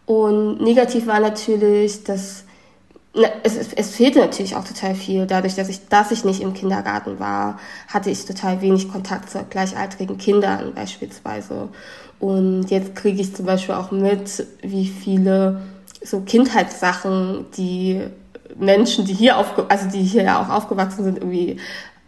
Und 0.06 0.62
negativ 0.62 1.06
war 1.06 1.20
natürlich, 1.20 2.04
dass 2.04 2.44
es, 3.42 3.56
es, 3.74 3.90
fehlte 3.90 4.18
natürlich 4.18 4.56
auch 4.56 4.64
total 4.64 4.94
viel. 4.94 5.26
Dadurch, 5.26 5.54
dass 5.54 5.68
ich, 5.68 5.88
dass 5.88 6.10
ich 6.10 6.24
nicht 6.24 6.40
im 6.40 6.54
Kindergarten 6.54 7.18
war, 7.18 7.58
hatte 7.88 8.10
ich 8.10 8.24
total 8.24 8.60
wenig 8.60 8.90
Kontakt 8.90 9.30
zu 9.30 9.44
gleichaltrigen 9.48 10.18
Kindern 10.18 10.74
beispielsweise. 10.74 11.68
Und 12.20 12.70
jetzt 12.70 12.96
kriege 12.96 13.20
ich 13.20 13.34
zum 13.34 13.46
Beispiel 13.46 13.74
auch 13.74 13.90
mit, 13.90 14.46
wie 14.62 14.86
viele 14.86 15.62
so 16.02 16.20
Kindheitssachen, 16.20 17.46
die 17.56 18.02
Menschen, 18.56 19.04
die 19.04 19.14
hier 19.14 19.36
aufge 19.36 19.66
also 19.68 19.88
die 19.88 20.02
hier 20.02 20.22
ja 20.22 20.42
auch 20.42 20.48
aufgewachsen 20.48 21.04
sind, 21.04 21.18
irgendwie 21.18 21.58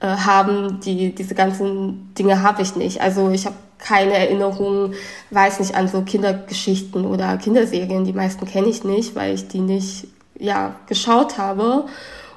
äh, 0.00 0.06
haben, 0.06 0.80
die 0.80 1.14
diese 1.14 1.34
ganzen 1.34 2.12
Dinge 2.14 2.42
habe 2.42 2.62
ich 2.62 2.76
nicht. 2.76 3.00
Also 3.00 3.30
ich 3.30 3.46
habe 3.46 3.56
keine 3.78 4.12
Erinnerungen, 4.12 4.94
weiß 5.30 5.60
nicht 5.60 5.74
an 5.74 5.88
so 5.88 6.02
Kindergeschichten 6.02 7.04
oder 7.06 7.36
Kinderserien. 7.36 8.04
Die 8.04 8.12
meisten 8.12 8.46
kenne 8.46 8.68
ich 8.68 8.84
nicht, 8.84 9.14
weil 9.14 9.34
ich 9.34 9.48
die 9.48 9.60
nicht 9.60 10.06
ja 10.40 10.74
geschaut 10.86 11.38
habe. 11.38 11.86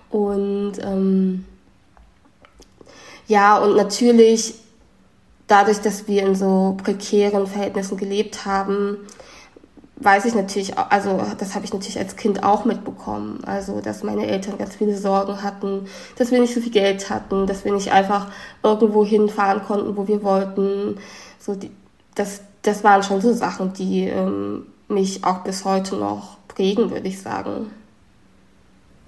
Und 0.10 0.74
ähm, 0.79 1.45
ja, 3.27 3.57
und 3.57 3.75
natürlich 3.75 4.55
dadurch, 5.48 5.79
dass 5.79 6.07
wir 6.07 6.24
in 6.24 6.36
so 6.36 6.77
prekären 6.81 7.48
Verhältnissen 7.48 7.98
gelebt 7.98 8.45
haben, 8.45 8.98
weiß 9.95 10.25
ich 10.25 10.36
natürlich, 10.36 10.77
also 10.77 11.22
das 11.38 11.55
habe 11.55 11.65
ich 11.65 11.74
natürlich 11.74 11.98
als 11.98 12.15
Kind 12.15 12.43
auch 12.43 12.65
mitbekommen. 12.65 13.41
Also, 13.45 13.79
dass 13.79 14.03
meine 14.03 14.27
Eltern 14.27 14.57
ganz 14.57 14.75
viele 14.75 14.98
Sorgen 14.98 15.41
hatten, 15.41 15.88
dass 16.17 16.31
wir 16.31 16.39
nicht 16.39 16.53
so 16.53 16.62
viel 16.62 16.72
Geld 16.72 17.10
hatten, 17.10 17.48
dass 17.48 17.65
wir 17.65 17.74
nicht 17.74 17.91
einfach 17.91 18.27
irgendwo 18.62 19.05
hinfahren 19.05 19.63
konnten, 19.63 19.95
wo 19.95 20.07
wir 20.07 20.24
wollten. 20.24 20.98
So, 21.39 21.55
die, 21.55 21.72
das, 22.15 22.41
das 22.62 22.83
waren 22.83 23.03
schon 23.03 23.22
so 23.22 23.33
Sachen, 23.33 23.74
die 23.74 24.07
ähm, 24.07 24.67
mich 24.88 25.24
auch 25.24 25.39
bis 25.39 25.65
heute 25.65 25.95
noch 25.95 26.38
prägen, 26.48 26.91
würde 26.91 27.07
ich 27.07 27.22
sagen 27.22 27.72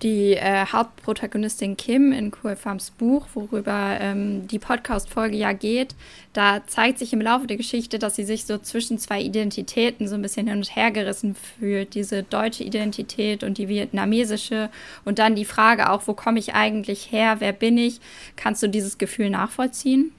die 0.01 0.33
äh, 0.33 0.65
Hauptprotagonistin 0.65 1.77
Kim 1.77 2.11
in 2.11 2.31
Cool 2.43 2.55
Farms 2.55 2.91
Buch, 2.91 3.27
worüber 3.33 3.97
ähm, 3.99 4.47
die 4.47 4.59
Podcast-Folge 4.59 5.37
ja 5.37 5.53
geht, 5.53 5.95
da 6.33 6.61
zeigt 6.67 6.99
sich 6.99 7.13
im 7.13 7.21
Laufe 7.21 7.47
der 7.47 7.55
Geschichte, 7.55 7.97
dass 7.97 8.15
sie 8.15 8.25
sich 8.25 8.45
so 8.45 8.57
zwischen 8.57 8.99
zwei 8.99 9.21
Identitäten 9.21 10.07
so 10.07 10.15
ein 10.15 10.21
bisschen 10.21 10.47
hin 10.47 10.57
und 10.57 10.75
her 10.75 10.91
gerissen 10.91 11.35
fühlt. 11.35 11.93
Diese 11.95 12.23
deutsche 12.23 12.63
Identität 12.63 13.43
und 13.43 13.57
die 13.57 13.69
vietnamesische. 13.69 14.69
Und 15.05 15.19
dann 15.19 15.35
die 15.35 15.45
Frage 15.45 15.89
auch, 15.89 16.07
wo 16.07 16.13
komme 16.13 16.39
ich 16.39 16.53
eigentlich 16.53 17.11
her? 17.11 17.37
Wer 17.39 17.53
bin 17.53 17.77
ich? 17.77 18.01
Kannst 18.35 18.61
du 18.63 18.67
dieses 18.67 18.97
Gefühl 18.97 19.29
nachvollziehen? 19.29 20.11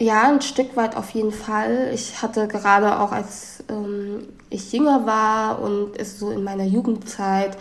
Ja, 0.00 0.28
ein 0.28 0.40
Stück 0.40 0.76
weit 0.76 0.96
auf 0.96 1.10
jeden 1.10 1.32
Fall. 1.32 1.90
Ich 1.92 2.22
hatte 2.22 2.46
gerade 2.46 3.00
auch, 3.00 3.10
als 3.10 3.64
ähm, 3.68 4.28
ich 4.48 4.72
jünger 4.72 5.04
war 5.04 5.60
und 5.60 5.96
es 5.98 6.20
so 6.20 6.30
in 6.30 6.44
meiner 6.44 6.64
Jugendzeit, 6.64 7.58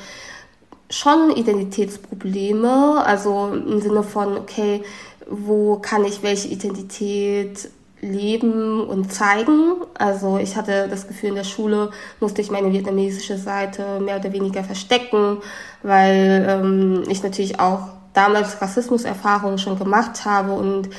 schon 0.90 1.32
Identitätsprobleme, 1.36 3.04
also 3.06 3.52
im 3.54 3.82
Sinne 3.82 4.04
von, 4.04 4.38
okay, 4.38 4.84
wo 5.30 5.78
kann 5.78 6.06
ich 6.06 6.24
welche 6.24 6.48
Identität 6.48 7.70
leben 8.02 8.82
und 8.88 9.12
zeigen. 9.12 9.74
Also 9.98 10.38
ich 10.38 10.56
hatte 10.56 10.88
das 10.90 11.08
Gefühl, 11.08 11.30
in 11.30 11.36
der 11.36 11.44
Schule 11.44 11.92
musste 12.20 12.42
ich 12.42 12.52
meine 12.52 12.72
vietnamesische 12.72 13.38
Seite 13.38 14.00
mehr 14.00 14.20
oder 14.20 14.32
weniger 14.32 14.64
verstecken, 14.64 15.38
weil 15.84 16.46
ähm, 16.48 17.04
ich 17.10 17.24
natürlich 17.24 17.60
auch 17.60 17.90
damals 18.14 18.62
Rassismuserfahrungen 18.62 19.58
schon 19.58 19.80
gemacht 19.80 20.26
habe 20.26 20.54
und 20.54 20.90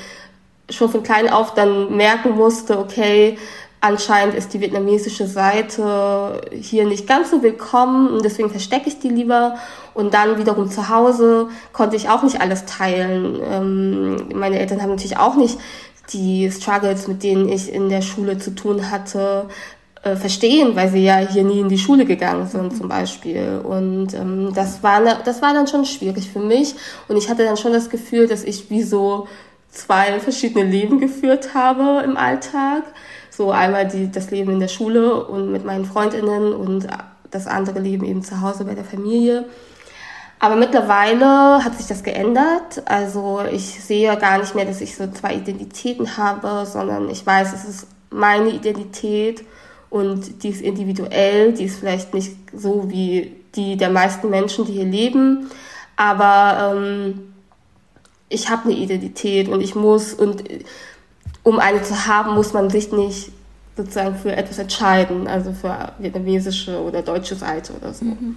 schon 0.70 0.90
von 0.90 1.02
klein 1.02 1.30
auf 1.30 1.54
dann 1.54 1.96
merken 1.96 2.32
musste, 2.32 2.78
okay, 2.78 3.38
Anscheinend 3.80 4.34
ist 4.34 4.52
die 4.54 4.60
vietnamesische 4.60 5.28
Seite 5.28 6.40
hier 6.50 6.84
nicht 6.84 7.06
ganz 7.06 7.30
so 7.30 7.42
willkommen 7.42 8.08
und 8.08 8.24
deswegen 8.24 8.50
verstecke 8.50 8.88
ich 8.88 8.98
die 8.98 9.08
lieber. 9.08 9.56
Und 9.94 10.14
dann 10.14 10.38
wiederum 10.38 10.68
zu 10.68 10.88
Hause 10.88 11.48
konnte 11.72 11.94
ich 11.94 12.08
auch 12.08 12.24
nicht 12.24 12.40
alles 12.40 12.64
teilen. 12.64 13.38
Ähm, 13.40 14.16
meine 14.34 14.58
Eltern 14.58 14.82
haben 14.82 14.90
natürlich 14.90 15.16
auch 15.16 15.36
nicht 15.36 15.58
die 16.12 16.50
Struggles, 16.50 17.06
mit 17.06 17.22
denen 17.22 17.48
ich 17.48 17.72
in 17.72 17.88
der 17.88 18.02
Schule 18.02 18.38
zu 18.38 18.54
tun 18.54 18.90
hatte, 18.90 19.46
äh, 20.02 20.16
verstehen, 20.16 20.74
weil 20.74 20.88
sie 20.88 21.04
ja 21.04 21.18
hier 21.18 21.44
nie 21.44 21.60
in 21.60 21.68
die 21.68 21.78
Schule 21.78 22.04
gegangen 22.04 22.48
sind 22.48 22.76
zum 22.76 22.88
Beispiel. 22.88 23.60
Und 23.62 24.14
ähm, 24.14 24.52
das, 24.54 24.82
war, 24.82 25.00
ne, 25.00 25.18
das 25.24 25.40
war 25.40 25.54
dann 25.54 25.68
schon 25.68 25.84
schwierig 25.84 26.30
für 26.30 26.40
mich. 26.40 26.74
Und 27.06 27.16
ich 27.16 27.28
hatte 27.28 27.44
dann 27.44 27.56
schon 27.56 27.72
das 27.72 27.90
Gefühl, 27.90 28.26
dass 28.26 28.42
ich 28.42 28.70
wie 28.70 28.82
so 28.82 29.28
zwei 29.70 30.18
verschiedene 30.18 30.64
Leben 30.64 30.98
geführt 30.98 31.54
habe 31.54 32.02
im 32.04 32.16
Alltag. 32.16 32.84
So 33.38 33.52
einmal 33.52 33.86
die, 33.86 34.10
das 34.10 34.32
Leben 34.32 34.50
in 34.50 34.58
der 34.58 34.66
Schule 34.66 35.24
und 35.24 35.52
mit 35.52 35.64
meinen 35.64 35.84
Freundinnen 35.84 36.52
und 36.52 36.88
das 37.30 37.46
andere 37.46 37.78
Leben 37.78 38.04
eben 38.04 38.24
zu 38.24 38.40
Hause 38.40 38.64
bei 38.64 38.74
der 38.74 38.82
Familie. 38.82 39.44
Aber 40.40 40.56
mittlerweile 40.56 41.64
hat 41.64 41.76
sich 41.76 41.86
das 41.86 42.02
geändert. 42.02 42.82
Also 42.86 43.42
ich 43.48 43.62
sehe 43.84 44.16
gar 44.16 44.38
nicht 44.38 44.56
mehr, 44.56 44.64
dass 44.64 44.80
ich 44.80 44.96
so 44.96 45.06
zwei 45.12 45.36
Identitäten 45.36 46.16
habe, 46.16 46.66
sondern 46.66 47.08
ich 47.10 47.24
weiß, 47.24 47.52
es 47.52 47.64
ist 47.64 47.86
meine 48.10 48.48
Identität 48.48 49.44
und 49.88 50.42
die 50.42 50.48
ist 50.48 50.60
individuell, 50.60 51.52
die 51.52 51.66
ist 51.66 51.78
vielleicht 51.78 52.14
nicht 52.14 52.34
so 52.52 52.90
wie 52.90 53.36
die 53.54 53.76
der 53.76 53.90
meisten 53.90 54.30
Menschen, 54.30 54.64
die 54.64 54.72
hier 54.72 54.84
leben, 54.84 55.48
aber 55.94 56.74
ähm, 56.74 57.34
ich 58.28 58.50
habe 58.50 58.64
eine 58.64 58.74
Identität 58.74 59.48
und 59.48 59.60
ich 59.60 59.76
muss 59.76 60.12
und 60.12 60.42
um 61.42 61.58
eine 61.58 61.82
zu 61.82 62.06
haben, 62.06 62.34
muss 62.34 62.52
man 62.52 62.70
sich 62.70 62.92
nicht 62.92 63.32
sozusagen 63.76 64.16
für 64.16 64.34
etwas 64.34 64.58
entscheiden, 64.58 65.26
also 65.28 65.52
für 65.52 65.92
vietnamesische 65.98 66.80
oder 66.80 67.02
deutsche 67.02 67.36
Seite 67.36 67.72
oder 67.72 67.94
so. 67.94 68.04
Mhm. 68.04 68.36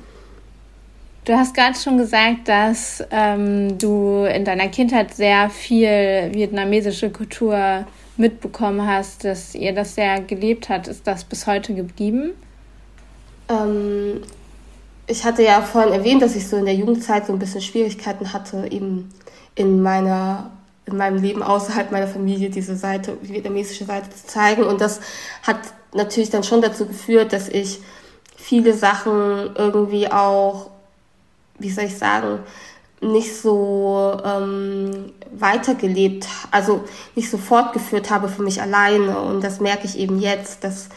Du 1.25 1.33
hast 1.33 1.53
gerade 1.53 1.77
schon 1.77 1.97
gesagt, 1.97 2.47
dass 2.47 3.03
ähm, 3.11 3.77
du 3.77 4.23
in 4.23 4.43
deiner 4.43 4.69
Kindheit 4.69 5.13
sehr 5.13 5.49
viel 5.49 6.31
vietnamesische 6.33 7.11
Kultur 7.11 7.85
mitbekommen 8.17 8.87
hast, 8.87 9.23
dass 9.23 9.53
ihr 9.53 9.73
das 9.73 9.95
sehr 9.95 10.21
gelebt 10.21 10.69
hat. 10.69 10.87
Ist 10.87 11.05
das 11.05 11.23
bis 11.23 11.45
heute 11.45 11.75
geblieben? 11.75 12.31
Ähm, 13.49 14.21
ich 15.05 15.23
hatte 15.23 15.43
ja 15.43 15.61
vorhin 15.61 15.93
erwähnt, 15.93 16.21
dass 16.21 16.35
ich 16.35 16.47
so 16.47 16.57
in 16.57 16.65
der 16.65 16.75
Jugendzeit 16.75 17.27
so 17.27 17.33
ein 17.33 17.39
bisschen 17.39 17.61
Schwierigkeiten 17.61 18.33
hatte, 18.33 18.67
eben 18.71 19.09
in 19.55 19.81
meiner 19.81 20.49
in 20.91 20.97
meinem 20.97 21.21
Leben 21.21 21.43
außerhalb 21.43 21.91
meiner 21.91 22.07
Familie 22.07 22.49
diese 22.49 22.75
Seite, 22.75 23.17
die 23.21 23.33
vietnamesische 23.33 23.85
Seite 23.85 24.09
zu 24.09 24.27
zeigen. 24.27 24.63
Und 24.63 24.81
das 24.81 24.99
hat 25.43 25.59
natürlich 25.93 26.29
dann 26.29 26.43
schon 26.43 26.61
dazu 26.61 26.85
geführt, 26.85 27.33
dass 27.33 27.49
ich 27.49 27.79
viele 28.35 28.73
Sachen 28.73 29.55
irgendwie 29.55 30.11
auch, 30.11 30.69
wie 31.59 31.69
soll 31.69 31.85
ich 31.85 31.97
sagen, 31.97 32.39
nicht 33.01 33.35
so 33.35 34.17
ähm, 34.23 35.11
weitergelebt, 35.31 36.27
also 36.51 36.83
nicht 37.15 37.29
so 37.29 37.37
fortgeführt 37.37 38.11
habe 38.11 38.27
für 38.27 38.43
mich 38.43 38.61
alleine. 38.61 39.19
Und 39.19 39.43
das 39.43 39.59
merke 39.59 39.85
ich 39.85 39.97
eben 39.97 40.19
jetzt, 40.19 40.63
dass 40.63 40.89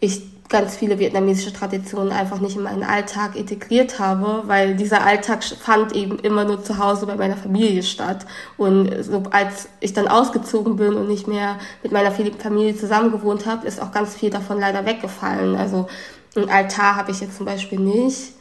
ich 0.00 0.22
ganz 0.50 0.76
viele 0.76 0.98
vietnamesische 0.98 1.52
Traditionen 1.52 2.12
einfach 2.12 2.40
nicht 2.40 2.56
in 2.56 2.64
meinen 2.64 2.82
Alltag 2.82 3.36
integriert 3.36 4.00
habe, 4.00 4.42
weil 4.46 4.74
dieser 4.74 5.04
Alltag 5.06 5.44
fand 5.44 5.94
eben 5.94 6.18
immer 6.18 6.44
nur 6.44 6.62
zu 6.62 6.78
Hause 6.78 7.06
bei 7.06 7.14
meiner 7.14 7.36
Familie 7.36 7.84
statt. 7.84 8.26
Und 8.58 8.92
so, 9.04 9.22
als 9.30 9.68
ich 9.78 9.92
dann 9.92 10.08
ausgezogen 10.08 10.74
bin 10.74 10.94
und 10.94 11.08
nicht 11.08 11.28
mehr 11.28 11.58
mit 11.84 11.92
meiner 11.92 12.10
Familie 12.10 12.76
zusammen 12.76 13.12
gewohnt 13.12 13.46
habe, 13.46 13.66
ist 13.66 13.80
auch 13.80 13.92
ganz 13.92 14.16
viel 14.16 14.30
davon 14.30 14.58
leider 14.58 14.84
weggefallen. 14.84 15.54
Also 15.54 15.86
ein 16.36 16.50
Altar 16.50 16.96
habe 16.96 17.12
ich 17.12 17.20
jetzt 17.20 17.36
zum 17.36 17.46
Beispiel 17.46 17.78
nicht. 17.78 18.32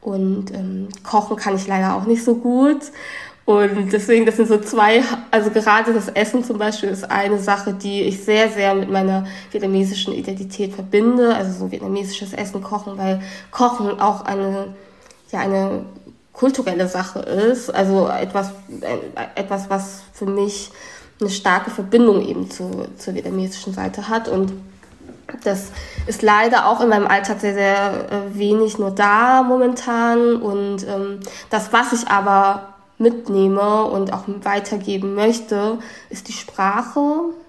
Und 0.00 0.52
ähm, 0.54 0.86
kochen 1.02 1.36
kann 1.36 1.56
ich 1.56 1.66
leider 1.66 1.96
auch 1.96 2.06
nicht 2.06 2.22
so 2.22 2.36
gut. 2.36 2.80
Und 3.46 3.92
deswegen, 3.92 4.26
das 4.26 4.36
sind 4.36 4.48
so 4.48 4.58
zwei, 4.58 5.04
also 5.30 5.50
gerade 5.50 5.94
das 5.94 6.08
Essen 6.08 6.42
zum 6.42 6.58
Beispiel 6.58 6.88
ist 6.88 7.08
eine 7.08 7.38
Sache, 7.38 7.72
die 7.72 8.02
ich 8.02 8.24
sehr, 8.24 8.48
sehr 8.50 8.74
mit 8.74 8.90
meiner 8.90 9.24
vietnamesischen 9.52 10.12
Identität 10.12 10.74
verbinde. 10.74 11.32
Also 11.32 11.52
so 11.52 11.70
vietnamesisches 11.70 12.32
Essen, 12.32 12.60
Kochen, 12.60 12.98
weil 12.98 13.22
Kochen 13.52 14.00
auch 14.00 14.24
eine, 14.24 14.74
ja, 15.30 15.38
eine 15.38 15.84
kulturelle 16.32 16.88
Sache 16.88 17.20
ist. 17.20 17.72
Also 17.72 18.08
etwas, 18.08 18.50
etwas, 19.36 19.70
was 19.70 20.02
für 20.12 20.26
mich 20.26 20.72
eine 21.20 21.30
starke 21.30 21.70
Verbindung 21.70 22.26
eben 22.26 22.50
zu, 22.50 22.88
zur 22.98 23.14
vietnamesischen 23.14 23.72
Seite 23.72 24.08
hat. 24.08 24.28
Und 24.28 24.54
das 25.44 25.70
ist 26.08 26.22
leider 26.22 26.66
auch 26.66 26.80
in 26.80 26.88
meinem 26.88 27.06
Alltag 27.06 27.40
sehr, 27.40 27.54
sehr 27.54 28.10
äh, 28.10 28.36
wenig 28.36 28.76
nur 28.78 28.90
da 28.90 29.44
momentan. 29.44 30.34
Und 30.34 30.84
ähm, 30.88 31.20
das, 31.48 31.72
was 31.72 31.92
ich 31.92 32.08
aber 32.08 32.75
mitnehme 32.98 33.84
und 33.84 34.12
auch 34.12 34.24
weitergeben 34.42 35.14
möchte, 35.14 35.78
ist 36.10 36.28
die 36.28 36.32
Sprache, 36.32 37.00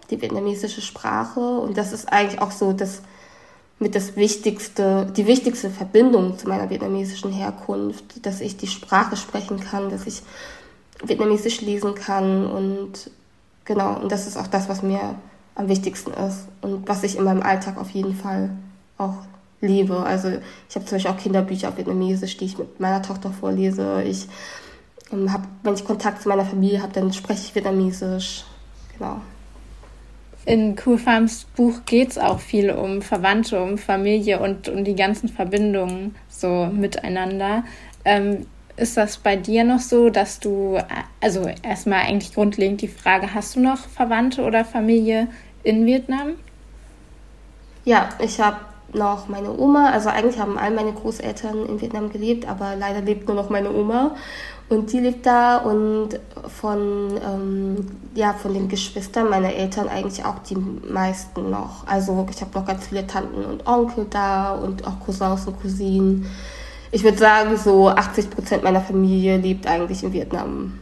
die 0.09 0.21
vietnamesische 0.21 0.81
Sprache. 0.81 1.39
Und 1.39 1.77
das 1.77 1.93
ist 1.93 2.11
eigentlich 2.11 2.41
auch 2.41 2.51
so 2.51 2.73
das 2.73 3.01
mit 3.79 3.95
das 3.95 4.15
wichtigste, 4.15 5.05
die 5.15 5.27
wichtigste 5.27 5.69
Verbindung 5.69 6.37
zu 6.37 6.47
meiner 6.47 6.69
vietnamesischen 6.69 7.31
Herkunft, 7.31 8.25
dass 8.25 8.41
ich 8.41 8.57
die 8.57 8.67
Sprache 8.67 9.15
sprechen 9.15 9.59
kann, 9.59 9.89
dass 9.89 10.07
ich 10.07 10.23
vietnamesisch 11.03 11.61
lesen 11.61 11.93
kann 11.93 12.47
und 12.47 13.11
genau, 13.65 13.99
und 13.99 14.11
das 14.11 14.25
ist 14.25 14.35
auch 14.35 14.47
das, 14.47 14.67
was 14.67 14.81
mir 14.81 15.15
am 15.53 15.69
wichtigsten 15.69 16.11
ist 16.11 16.47
und 16.61 16.87
was 16.87 17.03
ich 17.03 17.17
in 17.17 17.23
meinem 17.23 17.43
Alltag 17.43 17.77
auf 17.77 17.91
jeden 17.91 18.15
Fall 18.15 18.49
auch 18.97 19.17
lebe. 19.61 19.97
Also 19.97 20.29
ich 20.69 20.75
habe 20.75 20.85
zum 20.85 20.95
Beispiel 20.95 21.11
auch 21.11 21.17
Kinderbücher 21.17 21.69
auf 21.69 21.77
Vietnamesisch, 21.77 22.37
die 22.37 22.45
ich 22.45 22.57
mit 22.57 22.79
meiner 22.79 23.01
Tochter 23.03 23.31
vorlese. 23.31 24.03
Ich 24.03 24.27
ähm, 25.11 25.31
habe, 25.31 25.43
wenn 25.63 25.73
ich 25.73 25.85
Kontakt 25.85 26.21
zu 26.21 26.29
meiner 26.29 26.45
Familie 26.45 26.81
habe, 26.81 26.93
dann 26.93 27.13
spreche 27.13 27.41
ich 27.45 27.55
Vietnamesisch. 27.55 28.43
Genau. 28.97 29.21
In 30.45 30.77
Cool 30.85 30.97
Farms 30.97 31.45
Buch 31.55 31.81
geht 31.85 32.11
es 32.11 32.17
auch 32.17 32.39
viel 32.39 32.71
um 32.71 33.01
Verwandte, 33.01 33.61
um 33.61 33.77
Familie 33.77 34.39
und 34.39 34.69
um 34.69 34.85
die 34.85 34.95
ganzen 34.95 35.27
Verbindungen 35.27 36.15
so 36.29 36.67
miteinander. 36.67 37.63
Ähm, 38.05 38.45
ist 38.77 38.95
das 38.95 39.17
bei 39.17 39.35
dir 39.35 39.63
noch 39.63 39.79
so, 39.79 40.09
dass 40.09 40.39
du, 40.39 40.77
also 41.19 41.49
erstmal 41.63 42.01
eigentlich 42.01 42.33
grundlegend 42.33 42.79
die 42.81 42.87
Frage, 42.87 43.33
hast 43.33 43.55
du 43.55 43.59
noch 43.59 43.79
Verwandte 43.79 44.43
oder 44.43 44.63
Familie 44.63 45.27
in 45.63 45.85
Vietnam? 45.85 46.35
Ja, 47.83 48.09
ich 48.19 48.39
habe 48.39 48.57
noch 48.93 49.27
meine 49.27 49.51
Oma. 49.57 49.89
Also 49.91 50.09
eigentlich 50.09 50.39
haben 50.39 50.57
all 50.57 50.71
meine 50.71 50.93
Großeltern 50.93 51.65
in 51.65 51.81
Vietnam 51.81 52.11
gelebt, 52.11 52.47
aber 52.47 52.75
leider 52.75 53.01
lebt 53.01 53.27
nur 53.27 53.35
noch 53.35 53.49
meine 53.49 53.73
Oma. 53.73 54.15
Und 54.69 54.91
die 54.91 54.99
lebt 54.99 55.25
da 55.25 55.57
und 55.57 56.19
von, 56.47 57.17
ähm, 57.25 57.87
ja, 58.15 58.33
von 58.33 58.53
den 58.53 58.67
Geschwistern 58.67 59.29
meiner 59.29 59.53
Eltern 59.53 59.87
eigentlich 59.87 60.25
auch 60.25 60.39
die 60.39 60.57
meisten 60.57 61.49
noch. 61.49 61.87
Also 61.87 62.27
ich 62.29 62.41
habe 62.41 62.51
noch 62.59 62.65
ganz 62.65 62.87
viele 62.87 63.07
Tanten 63.07 63.45
und 63.45 63.65
Onkel 63.65 64.07
da 64.09 64.51
und 64.51 64.85
auch 64.85 64.99
Cousins 65.05 65.47
und 65.47 65.61
Cousinen. 65.61 66.25
Ich 66.91 67.03
würde 67.03 67.17
sagen, 67.17 67.55
so 67.57 67.89
80 67.89 68.29
Prozent 68.29 68.63
meiner 68.63 68.81
Familie 68.81 69.37
lebt 69.37 69.67
eigentlich 69.67 70.03
in 70.03 70.11
Vietnam. 70.11 70.79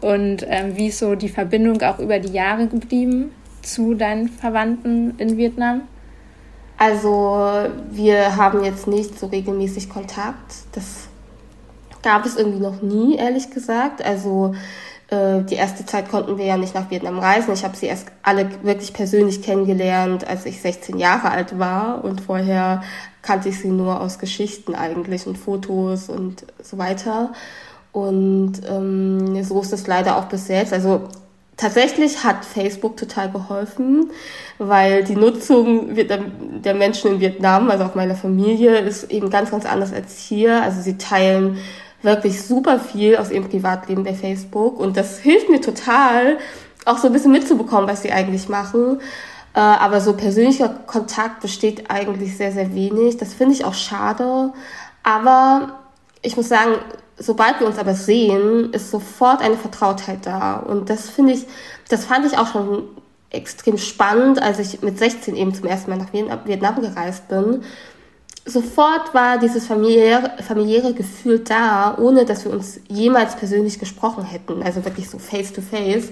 Und 0.00 0.44
ähm, 0.48 0.76
wie 0.76 0.88
ist 0.88 0.98
so 0.98 1.14
die 1.14 1.28
Verbindung 1.28 1.80
auch 1.82 1.98
über 2.00 2.18
die 2.18 2.32
Jahre 2.32 2.66
geblieben 2.66 3.30
zu 3.62 3.94
deinen 3.94 4.28
Verwandten 4.28 5.14
in 5.18 5.36
Vietnam? 5.36 5.82
Also 6.76 7.66
wir 7.90 8.36
haben 8.36 8.64
jetzt 8.64 8.86
nicht 8.86 9.18
so 9.18 9.26
regelmäßig 9.26 9.90
Kontakt. 9.90 10.54
Das 10.72 11.07
gab 12.02 12.26
es 12.26 12.36
irgendwie 12.36 12.60
noch 12.60 12.82
nie, 12.82 13.16
ehrlich 13.16 13.50
gesagt. 13.50 14.04
Also 14.04 14.54
äh, 15.10 15.42
die 15.42 15.54
erste 15.54 15.86
Zeit 15.86 16.10
konnten 16.10 16.38
wir 16.38 16.44
ja 16.44 16.56
nicht 16.56 16.74
nach 16.74 16.90
Vietnam 16.90 17.18
reisen. 17.18 17.52
Ich 17.52 17.64
habe 17.64 17.76
sie 17.76 17.86
erst 17.86 18.08
alle 18.22 18.48
wirklich 18.62 18.92
persönlich 18.92 19.42
kennengelernt, 19.42 20.28
als 20.28 20.44
ich 20.46 20.60
16 20.60 20.98
Jahre 20.98 21.30
alt 21.30 21.58
war. 21.58 22.04
Und 22.04 22.20
vorher 22.20 22.82
kannte 23.22 23.48
ich 23.48 23.58
sie 23.60 23.68
nur 23.68 24.00
aus 24.00 24.18
Geschichten 24.18 24.74
eigentlich 24.74 25.26
und 25.26 25.38
Fotos 25.38 26.08
und 26.08 26.44
so 26.62 26.78
weiter. 26.78 27.32
Und 27.92 28.60
ähm, 28.68 29.42
so 29.42 29.60
ist 29.60 29.72
es 29.72 29.86
leider 29.86 30.18
auch 30.18 30.26
bis 30.26 30.48
jetzt. 30.48 30.74
Also 30.74 31.08
tatsächlich 31.56 32.22
hat 32.22 32.44
Facebook 32.44 32.98
total 32.98 33.30
geholfen, 33.30 34.10
weil 34.58 35.04
die 35.04 35.16
Nutzung 35.16 35.94
der 35.96 36.74
Menschen 36.74 37.12
in 37.12 37.20
Vietnam, 37.20 37.70
also 37.70 37.84
auch 37.84 37.94
meiner 37.94 38.14
Familie, 38.14 38.78
ist 38.78 39.10
eben 39.10 39.30
ganz, 39.30 39.50
ganz 39.50 39.64
anders 39.64 39.92
als 39.92 40.18
hier. 40.18 40.62
Also 40.62 40.82
sie 40.82 40.98
teilen 40.98 41.56
wirklich 42.02 42.42
super 42.42 42.78
viel 42.78 43.16
aus 43.16 43.30
ihrem 43.30 43.48
Privatleben 43.48 44.04
bei 44.04 44.14
Facebook 44.14 44.78
und 44.78 44.96
das 44.96 45.18
hilft 45.18 45.48
mir 45.48 45.60
total, 45.60 46.38
auch 46.84 46.98
so 46.98 47.08
ein 47.08 47.12
bisschen 47.12 47.32
mitzubekommen, 47.32 47.88
was 47.88 48.02
sie 48.02 48.12
eigentlich 48.12 48.48
machen. 48.48 49.00
Äh, 49.54 49.60
aber 49.60 50.00
so 50.00 50.12
persönlicher 50.12 50.68
Kontakt 50.68 51.40
besteht 51.40 51.90
eigentlich 51.90 52.36
sehr, 52.36 52.52
sehr 52.52 52.74
wenig. 52.74 53.16
Das 53.16 53.34
finde 53.34 53.54
ich 53.54 53.64
auch 53.64 53.74
schade. 53.74 54.52
Aber 55.02 55.78
ich 56.22 56.36
muss 56.36 56.48
sagen, 56.48 56.72
sobald 57.18 57.60
wir 57.60 57.66
uns 57.66 57.78
aber 57.78 57.94
sehen, 57.94 58.72
ist 58.72 58.90
sofort 58.90 59.42
eine 59.42 59.56
Vertrautheit 59.56 60.26
da. 60.26 60.56
Und 60.56 60.90
das 60.90 61.10
finde 61.10 61.32
ich, 61.32 61.46
das 61.88 62.04
fand 62.04 62.26
ich 62.26 62.38
auch 62.38 62.52
schon 62.52 62.84
extrem 63.30 63.76
spannend, 63.76 64.40
als 64.40 64.58
ich 64.58 64.80
mit 64.82 64.98
16 64.98 65.36
eben 65.36 65.54
zum 65.54 65.66
ersten 65.66 65.90
Mal 65.90 65.98
nach 65.98 66.12
Vietnam 66.12 66.80
gereist 66.80 67.28
bin. 67.28 67.62
Sofort 68.48 69.12
war 69.12 69.38
dieses 69.38 69.66
familiäre, 69.66 70.32
familiäre 70.42 70.94
Gefühl 70.94 71.40
da, 71.40 71.98
ohne 71.98 72.24
dass 72.24 72.46
wir 72.46 72.52
uns 72.52 72.80
jemals 72.88 73.36
persönlich 73.36 73.78
gesprochen 73.78 74.24
hätten. 74.24 74.62
Also 74.62 74.86
wirklich 74.86 75.10
so 75.10 75.18
face 75.18 75.52
to 75.52 75.60
face. 75.60 76.08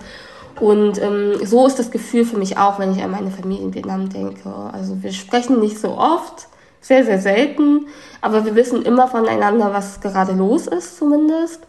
Und 0.60 1.00
ähm, 1.00 1.34
so 1.42 1.66
ist 1.66 1.78
das 1.78 1.90
Gefühl 1.90 2.26
für 2.26 2.36
mich 2.36 2.58
auch, 2.58 2.78
wenn 2.78 2.92
ich 2.92 3.02
an 3.02 3.10
meine 3.10 3.30
Familie 3.30 3.64
in 3.64 3.74
Vietnam 3.74 4.10
denke. 4.10 4.50
Also 4.72 5.02
wir 5.02 5.12
sprechen 5.12 5.60
nicht 5.60 5.78
so 5.78 5.96
oft, 5.96 6.48
sehr, 6.82 7.06
sehr 7.06 7.18
selten, 7.18 7.86
aber 8.20 8.44
wir 8.44 8.54
wissen 8.54 8.82
immer 8.82 9.08
voneinander, 9.08 9.72
was 9.72 10.02
gerade 10.02 10.32
los 10.32 10.66
ist 10.66 10.98
zumindest. 10.98 11.60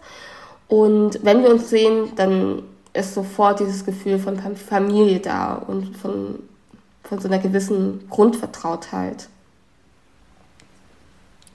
Und 0.67 1.23
wenn 1.23 1.43
wir 1.43 1.49
uns 1.49 1.69
sehen, 1.69 2.11
dann 2.17 2.63
ist 2.91 3.13
sofort 3.13 3.61
dieses 3.61 3.85
Gefühl 3.85 4.19
von 4.19 4.37
Familie 4.55 5.19
da 5.19 5.53
und 5.55 5.95
von, 5.95 6.39
von 7.03 7.19
so 7.19 7.29
einer 7.29 7.39
gewissen 7.39 8.05
Grundvertrautheit 8.09 9.29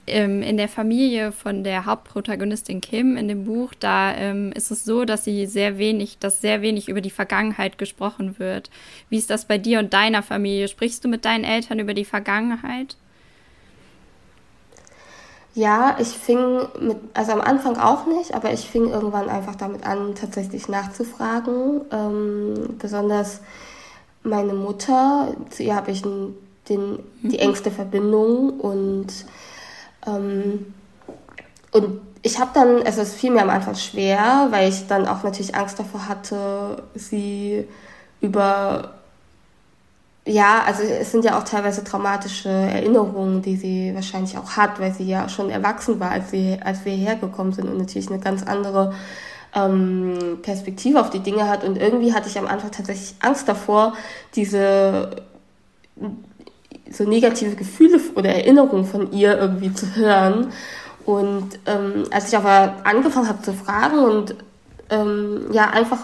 ähm, 0.07 0.41
in 0.41 0.57
der 0.57 0.67
Familie 0.67 1.31
von 1.31 1.63
der 1.63 1.85
Hauptprotagonistin 1.85 2.81
Kim 2.81 3.15
in 3.15 3.27
dem 3.27 3.45
Buch, 3.45 3.73
da 3.79 4.13
ähm, 4.15 4.51
ist 4.53 4.71
es 4.71 4.83
so, 4.83 5.05
dass 5.05 5.23
sie 5.23 5.45
sehr 5.45 5.77
wenig, 5.77 6.17
dass 6.19 6.41
sehr 6.41 6.61
wenig 6.61 6.89
über 6.89 7.01
die 7.01 7.09
Vergangenheit 7.09 7.77
gesprochen 7.77 8.39
wird. 8.39 8.69
Wie 9.09 9.17
ist 9.17 9.29
das 9.29 9.45
bei 9.45 9.57
dir 9.57 9.79
und 9.79 9.93
deiner 9.93 10.23
Familie? 10.23 10.67
Sprichst 10.67 11.03
du 11.03 11.07
mit 11.07 11.25
deinen 11.25 11.43
Eltern 11.43 11.79
über 11.79 11.93
die 11.93 12.05
Vergangenheit? 12.05 12.97
Ja, 15.55 15.97
ich 15.99 16.07
fing 16.07 16.67
mit, 16.79 16.97
also 17.13 17.31
am 17.31 17.41
Anfang 17.41 17.77
auch 17.77 18.07
nicht, 18.07 18.33
aber 18.33 18.51
ich 18.51 18.61
fing 18.61 18.89
irgendwann 18.89 19.29
einfach 19.29 19.55
damit 19.55 19.85
an, 19.85 20.15
tatsächlich 20.15 20.67
nachzufragen. 20.67 21.81
Ähm, 21.91 22.75
besonders 22.79 23.41
meine 24.23 24.53
Mutter, 24.53 25.35
zu 25.51 25.61
ihr 25.61 25.75
habe 25.75 25.91
ich 25.91 26.01
den, 26.01 26.99
die 27.21 27.27
mhm. 27.27 27.33
engste 27.35 27.69
Verbindung 27.69 28.59
und 28.59 29.07
ähm, 30.05 30.73
und 31.71 32.01
ich 32.21 32.39
habe 32.39 32.51
dann, 32.53 32.83
also 32.83 33.01
es 33.01 33.13
fiel 33.13 33.31
mir 33.31 33.41
am 33.41 33.49
Anfang 33.49 33.75
schwer, 33.75 34.47
weil 34.51 34.69
ich 34.69 34.87
dann 34.87 35.07
auch 35.07 35.23
natürlich 35.23 35.55
Angst 35.55 35.77
davor 35.77 36.07
hatte, 36.07 36.83
sie 36.95 37.67
über, 38.21 38.93
ja, 40.25 40.63
also 40.65 40.83
es 40.83 41.11
sind 41.11 41.25
ja 41.25 41.37
auch 41.37 41.43
teilweise 41.43 41.83
traumatische 41.83 42.47
Erinnerungen, 42.47 43.41
die 43.41 43.57
sie 43.57 43.93
wahrscheinlich 43.93 44.37
auch 44.37 44.51
hat, 44.51 44.79
weil 44.79 44.93
sie 44.93 45.03
ja 45.03 45.27
schon 45.27 45.49
erwachsen 45.49 45.99
war, 45.99 46.11
als, 46.11 46.31
sie, 46.31 46.57
als 46.63 46.85
wir 46.85 46.93
hergekommen 46.93 47.51
sind 47.51 47.67
und 47.67 47.77
natürlich 47.77 48.09
eine 48.09 48.19
ganz 48.19 48.43
andere 48.43 48.93
ähm, 49.53 50.39
Perspektive 50.41 51.01
auf 51.01 51.09
die 51.09 51.19
Dinge 51.19 51.49
hat. 51.49 51.65
Und 51.65 51.77
irgendwie 51.77 52.13
hatte 52.13 52.29
ich 52.29 52.37
am 52.39 52.47
Anfang 52.47 52.71
tatsächlich 52.71 53.15
Angst 53.19 53.49
davor, 53.49 53.93
diese 54.35 55.23
so 56.91 57.03
negative 57.03 57.55
Gefühle 57.55 57.99
oder 58.15 58.29
Erinnerungen 58.29 58.85
von 58.85 59.11
ihr 59.11 59.37
irgendwie 59.37 59.73
zu 59.73 59.95
hören. 59.95 60.51
Und 61.05 61.59
ähm, 61.65 62.05
als 62.11 62.29
ich 62.29 62.37
aber 62.37 62.77
angefangen 62.83 63.27
habe 63.27 63.41
zu 63.41 63.53
fragen 63.53 63.99
und 63.99 64.35
ähm, 64.89 65.47
ja 65.51 65.69
einfach 65.69 65.99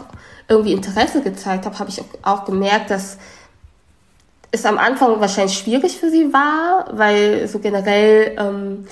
irgendwie 0.48 0.74
Interesse 0.74 1.22
gezeigt 1.22 1.66
habe, 1.66 1.78
habe 1.80 1.90
ich 1.90 2.02
auch, 2.24 2.46
gemerkt, 2.46 2.90
dass 2.90 3.18
es 4.52 4.66
am 4.66 4.78
Anfang 4.78 5.20
wahrscheinlich 5.22 5.58
schwierig 5.58 5.98
für 5.98 6.10
sie 6.10 6.34
war, 6.34 6.90
weil 6.92 7.48
so 7.48 7.60
generell 7.60 8.36
ähm, 8.38 8.88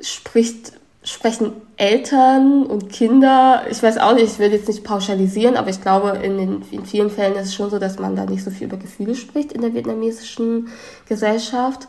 spricht 0.00 0.72
sprechen 1.04 1.52
Eltern 1.76 2.64
und 2.64 2.90
Kinder, 2.90 3.64
ich 3.70 3.82
weiß 3.82 3.98
auch 3.98 4.14
nicht, 4.14 4.24
ich 4.24 4.38
will 4.38 4.52
jetzt 4.52 4.68
nicht 4.68 4.84
pauschalisieren, 4.84 5.56
aber 5.56 5.68
ich 5.68 5.82
glaube, 5.82 6.18
in, 6.22 6.38
den, 6.38 6.62
in 6.70 6.86
vielen 6.86 7.10
Fällen 7.10 7.34
ist 7.34 7.48
es 7.48 7.54
schon 7.54 7.68
so, 7.68 7.78
dass 7.78 7.98
man 7.98 8.16
da 8.16 8.24
nicht 8.24 8.42
so 8.42 8.50
viel 8.50 8.68
über 8.68 8.78
Gefühle 8.78 9.14
spricht 9.14 9.52
in 9.52 9.60
der 9.60 9.74
vietnamesischen 9.74 10.68
Gesellschaft 11.06 11.88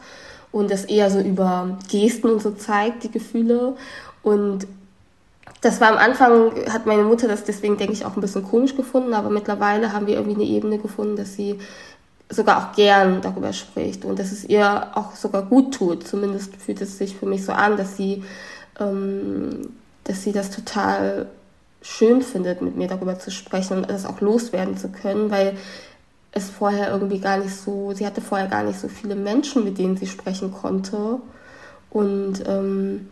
und 0.51 0.69
das 0.69 0.83
eher 0.83 1.09
so 1.09 1.19
über 1.19 1.77
Gesten 1.89 2.29
und 2.29 2.41
so 2.41 2.51
zeigt, 2.51 3.03
die 3.03 3.11
Gefühle. 3.11 3.75
Und 4.21 4.67
das 5.61 5.79
war 5.79 5.91
am 5.91 5.97
Anfang, 5.97 6.51
hat 6.71 6.85
meine 6.85 7.03
Mutter 7.03 7.29
das 7.29 7.45
deswegen, 7.45 7.77
denke 7.77 7.93
ich, 7.93 8.05
auch 8.05 8.15
ein 8.15 8.21
bisschen 8.21 8.43
komisch 8.43 8.75
gefunden, 8.75 9.13
aber 9.13 9.29
mittlerweile 9.29 9.93
haben 9.93 10.07
wir 10.07 10.15
irgendwie 10.15 10.35
eine 10.41 10.51
Ebene 10.51 10.77
gefunden, 10.77 11.15
dass 11.15 11.35
sie 11.35 11.59
sogar 12.29 12.57
auch 12.57 12.75
gern 12.75 13.21
darüber 13.21 13.53
spricht 13.53 14.03
und 14.03 14.19
dass 14.19 14.31
es 14.31 14.43
ihr 14.43 14.87
auch 14.95 15.15
sogar 15.15 15.43
gut 15.43 15.73
tut. 15.73 16.05
Zumindest 16.05 16.55
fühlt 16.57 16.81
es 16.81 16.97
sich 16.97 17.15
für 17.15 17.27
mich 17.27 17.45
so 17.45 17.53
an, 17.53 17.77
dass 17.77 17.95
sie 17.95 18.23
ähm, 18.79 19.73
dass 20.03 20.23
sie 20.23 20.31
das 20.31 20.51
total 20.51 21.27
schön 21.81 22.21
findet, 22.21 22.61
mit 22.61 22.75
mir 22.75 22.87
darüber 22.87 23.19
zu 23.19 23.31
sprechen 23.31 23.77
und 23.77 23.89
das 23.89 24.05
auch 24.05 24.21
loswerden 24.21 24.77
zu 24.77 24.89
können, 24.89 25.29
weil 25.29 25.55
es 26.31 26.49
vorher 26.49 26.91
irgendwie 26.91 27.19
gar 27.19 27.37
nicht 27.37 27.55
so, 27.55 27.93
sie 27.93 28.05
hatte 28.05 28.21
vorher 28.21 28.47
gar 28.47 28.63
nicht 28.63 28.79
so 28.79 28.87
viele 28.87 29.15
Menschen, 29.15 29.63
mit 29.63 29.77
denen 29.77 29.95
sie 29.95 30.07
sprechen 30.07 30.51
konnte. 30.51 31.19
Und 31.89 32.43
ähm, 32.47 33.07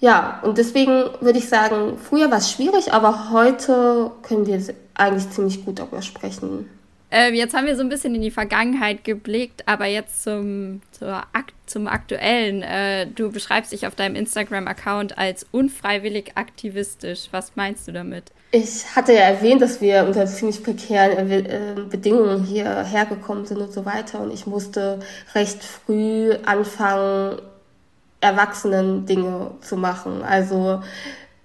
ja, 0.00 0.40
und 0.44 0.58
deswegen 0.58 1.10
würde 1.20 1.38
ich 1.38 1.48
sagen, 1.48 1.98
früher 1.98 2.30
war 2.30 2.38
es 2.38 2.50
schwierig, 2.50 2.92
aber 2.92 3.30
heute 3.32 4.12
können 4.22 4.46
wir 4.46 4.62
eigentlich 4.94 5.28
ziemlich 5.30 5.64
gut 5.64 5.78
darüber 5.80 6.02
sprechen. 6.02 6.70
Äh, 7.10 7.32
jetzt 7.32 7.54
haben 7.54 7.66
wir 7.66 7.76
so 7.76 7.82
ein 7.82 7.88
bisschen 7.88 8.14
in 8.14 8.22
die 8.22 8.30
Vergangenheit 8.30 9.04
geblickt, 9.04 9.66
aber 9.66 9.86
jetzt 9.86 10.22
zum, 10.22 10.82
Akt, 11.00 11.54
zum 11.66 11.86
Aktuellen. 11.86 12.62
Äh, 12.62 13.06
du 13.06 13.30
beschreibst 13.30 13.72
dich 13.72 13.86
auf 13.86 13.94
deinem 13.94 14.14
Instagram-Account 14.14 15.16
als 15.16 15.46
unfreiwillig 15.50 16.32
aktivistisch. 16.36 17.28
Was 17.30 17.56
meinst 17.56 17.88
du 17.88 17.92
damit? 17.92 18.24
Ich 18.50 18.96
hatte 18.96 19.12
ja 19.12 19.20
erwähnt, 19.20 19.60
dass 19.60 19.80
wir 19.80 20.04
unter 20.04 20.26
ziemlich 20.26 20.62
prekären 20.62 21.30
äh, 21.30 21.74
Bedingungen 21.88 22.44
hierher 22.44 23.06
gekommen 23.06 23.44
sind 23.44 23.58
und 23.58 23.72
so 23.72 23.84
weiter. 23.84 24.20
Und 24.20 24.32
ich 24.32 24.46
musste 24.46 25.00
recht 25.34 25.62
früh 25.62 26.32
anfangen, 26.44 27.40
Erwachsenen 28.20 29.06
Dinge 29.06 29.52
zu 29.60 29.76
machen. 29.76 30.22
Also 30.22 30.82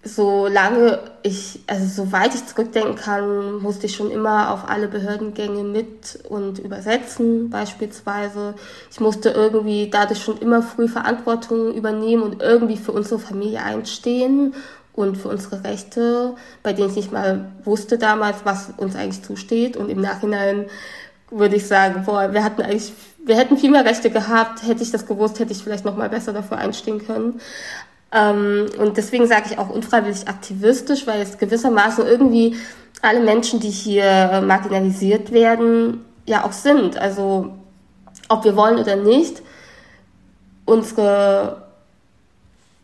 solange 0.04 1.00
ich, 1.22 1.62
also 1.68 2.04
soweit 2.06 2.36
ich 2.36 2.46
zurückdenken 2.46 2.96
kann, 2.96 3.62
musste 3.62 3.86
ich 3.86 3.96
schon 3.96 4.12
immer 4.12 4.52
auf 4.52 4.70
alle 4.70 4.88
Behördengänge 4.88 5.64
mit 5.64 6.20
und 6.28 6.60
übersetzen 6.60 7.50
beispielsweise. 7.50 8.56
Ich 8.92 9.00
musste 9.00 9.30
irgendwie 9.30 9.90
dadurch 9.90 10.22
schon 10.22 10.38
immer 10.40 10.62
früh 10.62 10.88
Verantwortung 10.88 11.74
übernehmen 11.74 12.24
und 12.24 12.42
irgendwie 12.42 12.78
für 12.78 12.92
unsere 12.92 13.20
Familie 13.20 13.64
einstehen 13.64 14.54
und 14.94 15.18
für 15.18 15.30
unsere 15.30 15.64
Rechte, 15.64 16.36
bei 16.62 16.74
denen 16.74 16.90
ich 16.90 16.96
nicht 16.96 17.12
mal 17.12 17.52
wusste 17.64 17.98
damals, 17.98 18.38
was 18.44 18.72
uns 18.78 18.96
eigentlich 18.96 19.24
zusteht. 19.24 19.78
Und 19.78 19.90
im 19.90 20.02
Nachhinein 20.02 20.66
würde 21.32 21.56
ich 21.56 21.68
sagen, 21.68 22.04
boah, 22.06 22.34
wir 22.34 22.44
hatten 22.44 22.62
eigentlich, 22.62 22.94
wir 23.26 23.36
hätten 23.36 23.58
viel 23.58 23.72
mehr 23.72 23.86
Rechte 23.86 24.10
gehabt. 24.10 24.64
Hätte 24.64 24.84
ich 24.84 24.92
das 24.92 25.08
gewusst, 25.08 25.40
hätte 25.40 25.52
ich 25.52 25.64
vielleicht 25.64 25.86
noch 25.86 25.98
mal 25.98 26.10
besser 26.10 26.34
dafür 26.34 26.58
einstehen 26.58 27.04
können. 27.06 27.40
Ähm, 28.14 28.68
und 28.78 28.98
deswegen 28.98 29.28
sage 29.28 29.48
ich 29.52 29.58
auch 29.58 29.70
unfreiwillig 29.70 30.28
aktivistisch, 30.28 31.08
weil 31.08 31.22
es 31.22 31.38
gewissermaßen 31.38 32.06
irgendwie 32.06 32.56
alle 33.02 33.20
Menschen, 33.20 33.60
die 33.60 33.70
hier 33.70 34.44
marginalisiert 34.46 35.32
werden, 35.32 36.06
ja 36.26 36.46
auch 36.46 36.54
sind. 36.54 36.98
Also 36.98 37.54
ob 38.30 38.44
wir 38.44 38.56
wollen 38.56 38.80
oder 38.80 38.96
nicht, 38.96 39.42
unsere, 40.66 41.64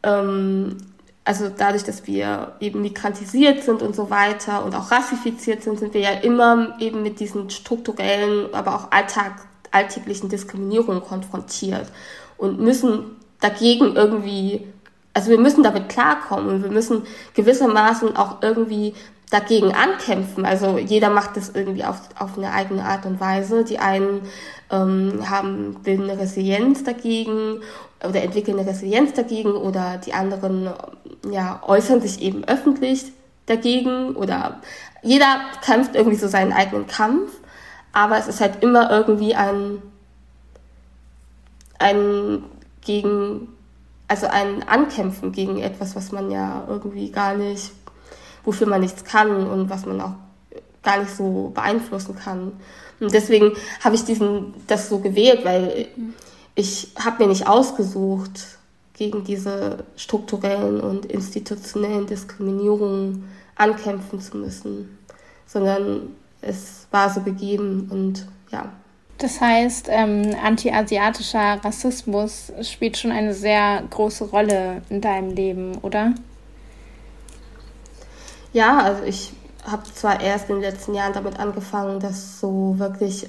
ähm, 0.03 0.77
also 1.23 1.49
dadurch, 1.55 1.83
dass 1.83 2.07
wir 2.07 2.53
eben 2.59 2.81
migrantisiert 2.81 3.63
sind 3.63 3.81
und 3.81 3.95
so 3.95 4.09
weiter 4.09 4.65
und 4.65 4.75
auch 4.75 4.91
rassifiziert 4.91 5.63
sind, 5.63 5.79
sind 5.79 5.93
wir 5.93 6.01
ja 6.01 6.11
immer 6.11 6.75
eben 6.79 7.03
mit 7.03 7.19
diesen 7.19 7.49
strukturellen, 7.49 8.53
aber 8.53 8.75
auch 8.75 8.91
Alltag, 8.91 9.33
alltäglichen 9.71 10.29
Diskriminierungen 10.29 11.03
konfrontiert 11.03 11.87
und 12.37 12.59
müssen 12.59 13.17
dagegen 13.39 13.95
irgendwie 13.95 14.65
also 15.19 15.31
wir 15.31 15.37
müssen 15.37 15.63
damit 15.63 15.89
klarkommen 15.89 16.47
und 16.47 16.63
wir 16.63 16.71
müssen 16.71 17.03
gewissermaßen 17.33 18.15
auch 18.15 18.41
irgendwie 18.41 18.93
dagegen 19.29 19.73
ankämpfen. 19.73 20.45
Also 20.45 20.77
jeder 20.77 21.09
macht 21.09 21.35
das 21.35 21.49
irgendwie 21.49 21.83
auf, 21.83 21.99
auf 22.17 22.37
eine 22.37 22.53
eigene 22.53 22.85
Art 22.85 23.05
und 23.05 23.19
Weise. 23.19 23.65
Die 23.65 23.79
einen 23.79 24.21
ähm, 24.71 25.29
haben, 25.29 25.75
bilden 25.83 26.09
eine 26.09 26.17
Resilienz 26.21 26.85
dagegen 26.85 27.59
oder 28.01 28.23
entwickeln 28.23 28.57
eine 28.57 28.69
Resilienz 28.69 29.11
dagegen 29.11 29.51
oder 29.51 29.97
die 29.97 30.13
anderen 30.13 30.69
ja, 31.29 31.61
äußern 31.67 31.99
sich 31.99 32.21
eben 32.21 32.45
öffentlich 32.45 33.11
dagegen 33.45 34.15
oder 34.15 34.61
jeder 35.03 35.41
kämpft 35.65 35.95
irgendwie 35.95 36.17
so 36.17 36.29
seinen 36.29 36.53
eigenen 36.53 36.87
Kampf, 36.87 37.33
aber 37.91 38.17
es 38.17 38.29
ist 38.29 38.39
halt 38.39 38.63
immer 38.63 38.89
irgendwie 38.89 39.35
ein, 39.35 39.81
ein 41.77 42.41
gegen 42.79 43.49
also 44.09 44.27
ein 44.27 44.67
Ankämpfen 44.67 45.31
gegen 45.31 45.59
etwas, 45.59 45.95
was 45.95 46.11
man 46.11 46.29
ja 46.31 46.65
irgendwie 46.67 47.11
gar 47.11 47.35
nicht, 47.35 47.71
wofür 48.43 48.67
man 48.67 48.81
nichts 48.81 49.05
kann 49.05 49.47
und 49.47 49.69
was 49.69 49.85
man 49.85 50.01
auch 50.01 50.15
gar 50.83 50.99
nicht 50.99 51.15
so 51.15 51.51
beeinflussen 51.53 52.15
kann. 52.15 52.53
Und 52.99 53.13
deswegen 53.13 53.53
habe 53.81 53.95
ich 53.95 54.03
diesen, 54.03 54.53
das 54.67 54.89
so 54.89 54.99
gewählt, 54.99 55.45
weil 55.45 55.87
ich 56.55 56.89
habe 56.97 57.23
mir 57.23 57.29
nicht 57.29 57.47
ausgesucht, 57.47 58.59
gegen 58.99 59.23
diese 59.23 59.85
strukturellen 59.95 60.81
und 60.81 61.05
institutionellen 61.05 62.05
Diskriminierungen 62.05 63.29
ankämpfen 63.55 64.19
zu 64.19 64.35
müssen, 64.35 64.97
sondern 65.47 66.15
es 66.41 66.85
war 66.91 67.09
so 67.09 67.21
gegeben 67.21 67.87
und 67.89 68.27
ja. 68.51 68.73
Das 69.19 69.41
heißt, 69.41 69.87
ähm, 69.89 70.33
anti-asiatischer 70.41 71.59
Rassismus 71.63 72.53
spielt 72.61 72.97
schon 72.97 73.11
eine 73.11 73.33
sehr 73.33 73.83
große 73.89 74.25
Rolle 74.25 74.81
in 74.89 75.01
deinem 75.01 75.35
Leben, 75.35 75.77
oder? 75.81 76.13
Ja, 78.53 78.79
also 78.79 79.03
ich 79.03 79.33
habe 79.65 79.83
zwar 79.93 80.21
erst 80.21 80.49
in 80.49 80.55
den 80.55 80.71
letzten 80.71 80.93
Jahren 80.93 81.13
damit 81.13 81.37
angefangen, 81.37 81.99
das 81.99 82.39
so 82.39 82.75
wirklich 82.77 83.27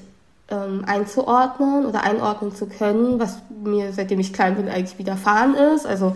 ähm, 0.48 0.84
einzuordnen 0.86 1.84
oder 1.86 2.04
einordnen 2.04 2.54
zu 2.54 2.66
können, 2.66 3.18
was 3.18 3.38
mir 3.62 3.92
seitdem 3.92 4.20
ich 4.20 4.32
klein 4.32 4.54
bin 4.54 4.68
eigentlich 4.68 4.98
widerfahren 4.98 5.54
ist. 5.54 5.86
Also 5.86 6.14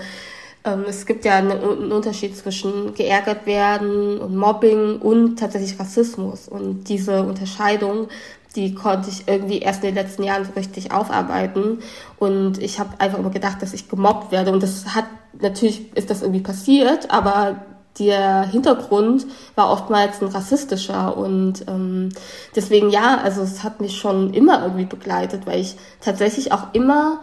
ähm, 0.64 0.84
es 0.88 1.04
gibt 1.04 1.24
ja 1.24 1.34
einen 1.34 1.92
Unterschied 1.92 2.36
zwischen 2.36 2.94
geärgert 2.94 3.44
werden 3.44 4.18
und 4.18 4.36
Mobbing 4.36 5.00
und 5.00 5.36
tatsächlich 5.38 5.78
Rassismus. 5.78 6.48
Und 6.48 6.88
diese 6.88 7.24
Unterscheidung 7.24 8.08
die 8.56 8.74
konnte 8.74 9.10
ich 9.10 9.26
irgendwie 9.26 9.58
erst 9.58 9.82
in 9.82 9.94
den 9.94 10.04
letzten 10.04 10.22
Jahren 10.22 10.44
so 10.44 10.52
richtig 10.52 10.92
aufarbeiten. 10.92 11.80
Und 12.18 12.58
ich 12.58 12.78
habe 12.78 12.90
einfach 12.98 13.18
immer 13.18 13.30
gedacht, 13.30 13.60
dass 13.62 13.74
ich 13.74 13.88
gemobbt 13.88 14.32
werde. 14.32 14.52
Und 14.52 14.62
das 14.62 14.94
hat, 14.94 15.06
natürlich 15.40 15.96
ist 15.96 16.10
das 16.10 16.22
irgendwie 16.22 16.42
passiert, 16.42 17.10
aber 17.10 17.56
der 17.98 18.42
Hintergrund 18.42 19.26
war 19.54 19.70
oftmals 19.70 20.20
ein 20.22 20.28
rassistischer. 20.28 21.16
Und 21.16 21.64
ähm, 21.68 22.10
deswegen 22.54 22.90
ja, 22.90 23.18
also 23.22 23.42
es 23.42 23.62
hat 23.62 23.80
mich 23.80 23.96
schon 23.96 24.32
immer 24.34 24.62
irgendwie 24.62 24.86
begleitet, 24.86 25.46
weil 25.46 25.60
ich 25.60 25.76
tatsächlich 26.00 26.52
auch 26.52 26.72
immer 26.74 27.20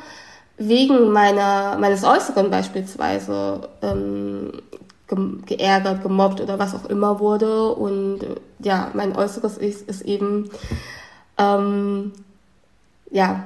wegen 0.57 1.11
meiner, 1.11 1.77
meines 1.79 2.03
Äußeren 2.03 2.49
beispielsweise 2.49 3.69
ähm, 3.81 4.51
geärgert, 5.45 6.03
gemobbt 6.03 6.39
oder 6.39 6.59
was 6.59 6.73
auch 6.73 6.85
immer 6.85 7.19
wurde. 7.19 7.73
Und 7.73 8.23
äh, 8.23 8.35
ja, 8.59 8.91
mein 8.93 9.15
Äußeres 9.15 9.57
ist, 9.57 9.87
ist 9.89 10.01
eben 10.01 10.49
ähm, 11.41 12.11
ja, 13.09 13.43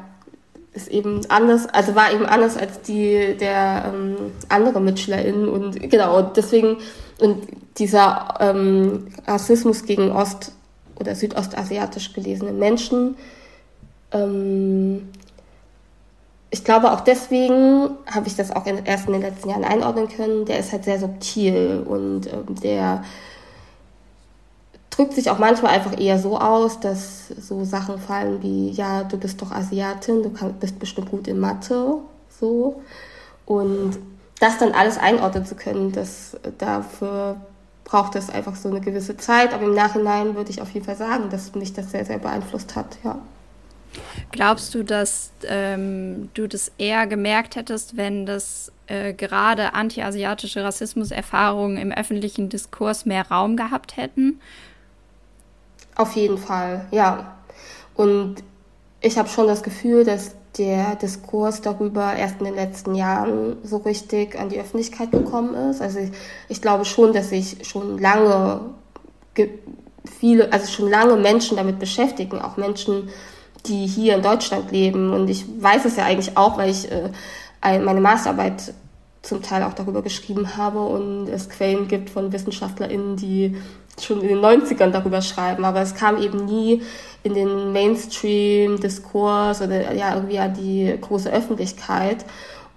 ist 0.73 0.89
eben 0.89 1.21
anders, 1.29 1.67
also 1.67 1.95
war 1.95 2.11
eben 2.11 2.25
anders 2.25 2.57
als 2.57 2.81
die 2.81 3.35
der 3.39 3.93
ähm, 3.93 4.15
andere 4.49 4.81
MitschülerInnen 4.81 5.47
und 5.47 5.89
genau, 5.89 6.21
deswegen 6.21 6.77
und 7.19 7.47
dieser 7.77 8.35
ähm, 8.41 9.07
Rassismus 9.25 9.85
gegen 9.85 10.11
Ost- 10.11 10.51
oder 10.99 11.15
südostasiatisch 11.15 12.11
gelesene 12.13 12.51
Menschen, 12.51 13.15
ähm, 14.11 15.09
ich 16.51 16.63
glaube 16.63 16.91
auch 16.91 17.01
deswegen 17.01 17.89
habe 18.05 18.27
ich 18.27 18.35
das 18.35 18.51
auch 18.51 18.65
in, 18.65 18.85
erst 18.85 19.07
in 19.07 19.13
den 19.13 19.21
letzten 19.21 19.49
Jahren 19.49 19.63
einordnen 19.63 20.09
können, 20.09 20.45
der 20.45 20.59
ist 20.59 20.73
halt 20.73 20.83
sehr 20.83 20.99
subtil 20.99 21.83
und 21.85 22.27
ähm, 22.27 22.55
der 22.61 23.03
drückt 24.95 25.13
sich 25.13 25.29
auch 25.29 25.39
manchmal 25.39 25.73
einfach 25.73 25.99
eher 25.99 26.19
so 26.19 26.37
aus, 26.37 26.79
dass 26.79 27.27
so 27.27 27.63
Sachen 27.63 27.99
fallen 27.99 28.41
wie, 28.41 28.69
ja, 28.71 29.03
du 29.03 29.17
bist 29.17 29.41
doch 29.41 29.51
Asiatin, 29.51 30.23
du 30.23 30.29
kann, 30.29 30.53
bist 30.53 30.79
bestimmt 30.79 31.11
gut 31.11 31.27
in 31.27 31.39
Mathe, 31.39 31.97
so. 32.39 32.81
Und 33.45 33.97
das 34.39 34.57
dann 34.57 34.71
alles 34.71 34.97
einordnen 34.97 35.45
zu 35.45 35.55
können, 35.55 35.91
das, 35.91 36.37
dafür 36.57 37.37
braucht 37.83 38.15
es 38.15 38.29
einfach 38.29 38.55
so 38.55 38.69
eine 38.69 38.81
gewisse 38.81 39.15
Zeit. 39.17 39.53
Aber 39.53 39.63
im 39.63 39.73
Nachhinein 39.73 40.35
würde 40.35 40.49
ich 40.49 40.61
auf 40.61 40.71
jeden 40.71 40.85
Fall 40.85 40.97
sagen, 40.97 41.29
dass 41.29 41.53
mich 41.55 41.73
das 41.73 41.91
sehr, 41.91 42.05
sehr 42.05 42.17
beeinflusst 42.17 42.75
hat, 42.75 42.97
ja. 43.03 43.17
Glaubst 44.31 44.75
du, 44.75 44.83
dass 44.83 45.31
ähm, 45.47 46.29
du 46.33 46.47
das 46.47 46.69
eher 46.77 47.07
gemerkt 47.07 47.55
hättest, 47.55 47.95
wenn 47.95 48.25
das 48.25 48.71
äh, 48.87 49.13
gerade 49.13 49.73
anti-asiatische 49.73 50.63
Rassismuserfahrungen 50.63 51.77
im 51.77 51.93
öffentlichen 51.93 52.49
Diskurs 52.49 53.05
mehr 53.05 53.29
Raum 53.29 53.55
gehabt 53.55 53.95
hätten? 53.95 54.41
Auf 55.95 56.15
jeden 56.15 56.37
Fall, 56.37 56.87
ja. 56.91 57.37
Und 57.95 58.43
ich 59.01 59.17
habe 59.17 59.29
schon 59.29 59.47
das 59.47 59.63
Gefühl, 59.63 60.03
dass 60.03 60.35
der 60.57 60.95
Diskurs 60.95 61.61
darüber 61.61 62.13
erst 62.13 62.39
in 62.39 62.45
den 62.45 62.55
letzten 62.55 62.95
Jahren 62.95 63.57
so 63.63 63.77
richtig 63.77 64.39
an 64.39 64.49
die 64.49 64.59
Öffentlichkeit 64.59 65.11
gekommen 65.11 65.53
ist. 65.69 65.81
Also 65.81 65.99
ich, 65.99 66.11
ich 66.49 66.61
glaube 66.61 66.85
schon, 66.85 67.13
dass 67.13 67.29
sich 67.29 67.57
schon 67.67 67.97
lange 67.97 68.61
viele, 70.19 70.51
also 70.51 70.67
schon 70.71 70.89
lange 70.89 71.17
Menschen 71.17 71.57
damit 71.57 71.79
beschäftigen, 71.79 72.39
auch 72.39 72.57
Menschen, 72.57 73.09
die 73.65 73.85
hier 73.85 74.15
in 74.15 74.21
Deutschland 74.21 74.71
leben. 74.71 75.11
Und 75.11 75.29
ich 75.29 75.45
weiß 75.61 75.85
es 75.85 75.97
ja 75.97 76.05
eigentlich 76.05 76.37
auch, 76.37 76.57
weil 76.57 76.69
ich 76.69 76.89
äh, 76.91 77.79
meine 77.79 78.01
Masterarbeit 78.01 78.73
zum 79.21 79.41
Teil 79.41 79.63
auch 79.63 79.73
darüber 79.73 80.03
geschrieben 80.03 80.55
habe 80.55 80.79
und 80.79 81.27
es 81.27 81.49
Quellen 81.49 81.87
gibt 81.87 82.11
von 82.11 82.31
WissenschaftlerInnen, 82.31 83.17
die 83.17 83.57
schon 83.99 84.21
in 84.21 84.27
den 84.27 84.39
90ern 84.39 84.91
darüber 84.91 85.21
schreiben, 85.21 85.65
aber 85.65 85.81
es 85.81 85.95
kam 85.95 86.21
eben 86.21 86.45
nie 86.45 86.81
in 87.23 87.33
den 87.33 87.71
Mainstream-Diskurs 87.71 89.61
oder 89.61 89.93
ja 89.93 90.13
irgendwie 90.15 90.39
an 90.39 90.53
die 90.53 90.95
große 90.99 91.31
Öffentlichkeit. 91.31 92.25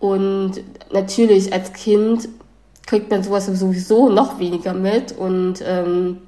Und 0.01 0.63
natürlich 0.93 1.53
als 1.53 1.73
Kind 1.73 2.29
kriegt 2.87 3.11
man 3.11 3.23
sowas 3.23 3.47
sowieso 3.47 4.09
noch 4.09 4.39
weniger 4.39 4.73
mit. 4.73 5.13
Und 5.13 5.63
ähm, 5.67 6.19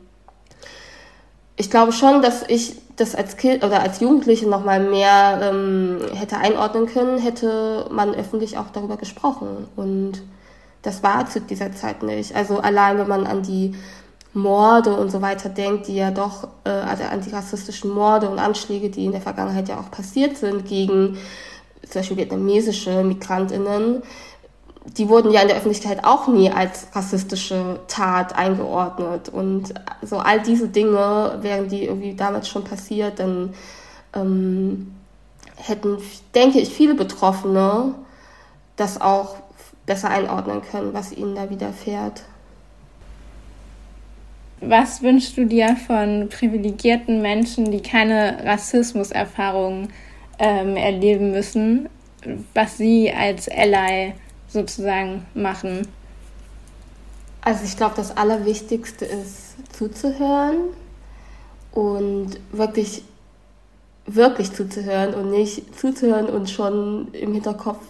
ich 1.56 1.70
glaube 1.70 1.92
schon, 1.92 2.20
dass 2.20 2.44
ich 2.48 2.76
das 2.96 3.14
als 3.14 3.36
Kind 3.38 3.64
oder 3.64 3.80
als 3.80 4.00
Jugendliche 4.00 4.46
noch 4.46 4.64
mal 4.64 4.80
mehr 4.80 5.40
ähm, 5.42 6.00
hätte 6.14 6.36
einordnen 6.36 6.86
können, 6.86 7.18
hätte 7.18 7.86
man 7.90 8.14
öffentlich 8.14 8.58
auch 8.58 8.70
darüber 8.70 8.98
gesprochen. 8.98 9.68
Und 9.76 10.22
das 10.82 11.02
war 11.02 11.26
zu 11.28 11.40
dieser 11.40 11.72
Zeit 11.72 12.02
nicht. 12.02 12.34
Also 12.34 12.58
allein 12.58 12.98
wenn 12.98 13.08
man 13.08 13.26
an 13.26 13.42
die 13.42 13.74
Morde 14.32 14.94
und 14.94 15.10
so 15.10 15.22
weiter 15.22 15.48
denkt, 15.48 15.88
die 15.88 15.96
ja 15.96 16.10
doch, 16.10 16.48
äh, 16.64 16.70
also 16.70 17.02
antirassistischen 17.04 17.90
Morde 17.90 18.28
und 18.28 18.38
Anschläge, 18.38 18.90
die 18.90 19.04
in 19.04 19.12
der 19.12 19.20
Vergangenheit 19.20 19.68
ja 19.68 19.80
auch 19.80 19.90
passiert 19.90 20.36
sind 20.36 20.66
gegen 20.66 21.18
zum 21.82 22.00
Beispiel 22.00 22.18
vietnamesische 22.18 23.02
Migrantinnen, 23.02 24.02
die 24.84 25.08
wurden 25.08 25.30
ja 25.30 25.42
in 25.42 25.48
der 25.48 25.56
Öffentlichkeit 25.56 26.04
auch 26.04 26.26
nie 26.26 26.50
als 26.50 26.88
rassistische 26.94 27.80
Tat 27.86 28.34
eingeordnet. 28.34 29.28
Und 29.28 29.74
so 30.02 30.18
all 30.18 30.40
diese 30.40 30.68
Dinge, 30.68 31.38
wären 31.42 31.68
die 31.68 31.84
irgendwie 31.84 32.14
damals 32.14 32.48
schon 32.48 32.64
passiert, 32.64 33.18
dann 33.18 33.54
ähm, 34.14 34.94
hätten, 35.56 35.98
denke 36.34 36.60
ich, 36.60 36.70
viele 36.70 36.94
Betroffene 36.94 37.94
das 38.76 39.00
auch 39.00 39.36
besser 39.84 40.08
einordnen 40.08 40.62
können, 40.62 40.94
was 40.94 41.12
ihnen 41.12 41.34
da 41.34 41.50
widerfährt. 41.50 42.22
Was 44.60 45.02
wünschst 45.02 45.38
du 45.38 45.46
dir 45.46 45.76
von 45.76 46.28
privilegierten 46.28 47.22
Menschen, 47.22 47.70
die 47.70 47.80
keine 47.80 48.44
Rassismuserfahrungen 48.44 49.88
ähm, 50.38 50.76
erleben 50.76 51.30
müssen, 51.30 51.88
was 52.52 52.76
sie 52.76 53.10
als 53.12 53.48
Ally 53.48 54.14
sozusagen 54.48 55.24
machen? 55.34 55.88
Also 57.40 57.64
ich 57.64 57.76
glaube, 57.76 57.94
das 57.96 58.14
Allerwichtigste 58.16 59.06
ist 59.06 59.54
zuzuhören 59.72 60.58
und 61.72 62.38
wirklich, 62.52 63.02
wirklich 64.04 64.52
zuzuhören 64.52 65.14
und 65.14 65.30
nicht 65.30 65.78
zuzuhören 65.78 66.26
und 66.26 66.50
schon 66.50 67.08
im 67.14 67.32
Hinterkopf 67.32 67.80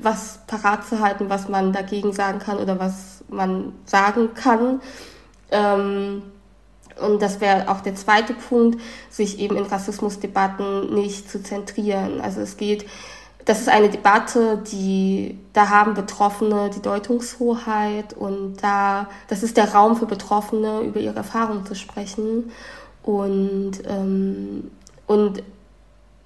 was 0.00 0.40
parat 0.46 0.86
zu 0.86 1.00
halten, 1.00 1.28
was 1.28 1.48
man 1.48 1.72
dagegen 1.72 2.12
sagen 2.12 2.38
kann 2.38 2.58
oder 2.58 2.78
was 2.78 3.24
man 3.28 3.72
sagen 3.84 4.34
kann. 4.34 4.80
Ähm, 5.50 6.22
und 7.00 7.22
das 7.22 7.40
wäre 7.40 7.68
auch 7.68 7.80
der 7.80 7.94
zweite 7.94 8.34
Punkt, 8.34 8.80
sich 9.08 9.38
eben 9.38 9.56
in 9.56 9.64
Rassismusdebatten 9.64 10.94
nicht 10.94 11.30
zu 11.30 11.42
zentrieren. 11.42 12.20
Also 12.20 12.40
es 12.40 12.56
geht 12.56 12.86
das 13.48 13.60
ist 13.62 13.70
eine 13.70 13.88
Debatte, 13.88 14.62
die, 14.70 15.38
da 15.54 15.70
haben 15.70 15.94
Betroffene 15.94 16.68
die 16.68 16.82
Deutungshoheit 16.82 18.12
und 18.12 18.58
da, 18.60 19.08
das 19.28 19.42
ist 19.42 19.56
der 19.56 19.72
Raum 19.72 19.96
für 19.96 20.04
Betroffene, 20.04 20.82
über 20.82 21.00
ihre 21.00 21.16
Erfahrungen 21.16 21.64
zu 21.64 21.74
sprechen. 21.74 22.52
Und, 23.02 23.72
ähm, 23.86 24.70
und 25.06 25.42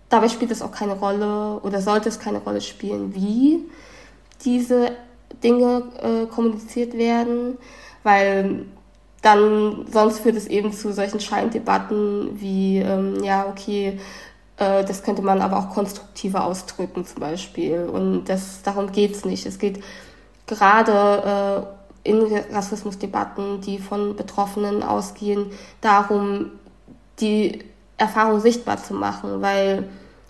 dabei 0.09 0.29
spielt 0.31 0.51
es 0.51 0.63
auch 0.63 0.73
keine 0.73 0.95
Rolle 0.95 1.61
oder 1.63 1.81
sollte 1.81 2.09
es 2.09 2.19
keine 2.19 2.39
Rolle 2.39 2.61
spielen, 2.61 3.15
wie 3.15 3.67
diese 4.45 4.91
Dinge 5.45 5.85
äh, 6.03 6.27
kommuniziert 6.27 6.95
werden, 6.95 7.57
weil 8.03 8.67
dann 9.23 9.87
sonst 9.91 10.21
führt 10.21 10.37
es 10.37 10.49
eben 10.49 10.73
zu 10.73 10.93
solchen 10.93 11.21
Scheindebatten 11.21 12.41
wie, 12.41 12.79
ähm, 12.79 13.23
ja, 13.23 13.47
okay, 13.47 13.99
äh, 14.57 14.85
das 14.85 15.03
könnte 15.05 15.23
man 15.23 15.41
aber 15.41 15.59
auch 15.59 15.71
konstruktiver 15.71 16.45
ausdrücken 16.45 17.07
zum 17.07 17.21
Beispiel. 17.21 17.85
Und 17.85 18.25
das, 18.25 18.63
darum 18.63 18.91
geht 18.91 19.13
es 19.13 19.25
nicht. 19.25 19.47
Es 19.47 19.59
geht 19.59 19.83
gerade 20.47 21.67
äh, 22.05 22.09
in 22.09 22.37
Rassismusdebatten, 22.53 23.61
die 23.61 23.79
von 23.79 24.17
Betroffenen 24.17 24.83
ausgehen, 24.83 25.47
darum, 25.81 26.51
die 27.21 27.65
Erfahrung 27.97 28.41
sichtbar 28.41 28.83
zu 28.83 28.95
machen, 28.95 29.41
weil 29.41 29.89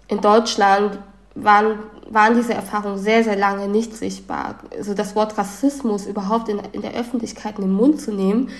in 0.08 0.20
Deutschland 0.20 0.98
waren, 1.34 1.78
waren 2.10 2.34
diese 2.34 2.52
Erfahrungen 2.52 2.98
sehr, 2.98 3.24
sehr 3.24 3.36
lange 3.36 3.68
nicht 3.68 3.96
sichtbar. 3.96 4.56
Also 4.76 4.92
das 4.92 5.16
Wort 5.16 5.38
Rassismus 5.38 6.06
überhaupt 6.06 6.50
in, 6.50 6.60
in 6.72 6.82
der 6.82 6.92
Öffentlichkeit 6.92 7.58
in 7.58 7.64
den 7.64 7.72
Mund 7.72 8.02
zu 8.02 8.12
nehmen, 8.12 8.50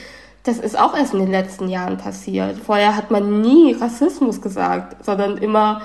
das 0.44 0.58
ist 0.58 0.78
auch 0.78 0.96
erst 0.96 1.14
in 1.14 1.20
den 1.20 1.30
letzten 1.30 1.68
Jahren 1.68 1.98
passiert. 1.98 2.58
Vorher 2.58 2.96
hat 2.96 3.10
man 3.10 3.42
nie 3.42 3.74
Rassismus 3.74 4.40
gesagt, 4.40 5.04
sondern 5.04 5.36
immer, 5.36 5.82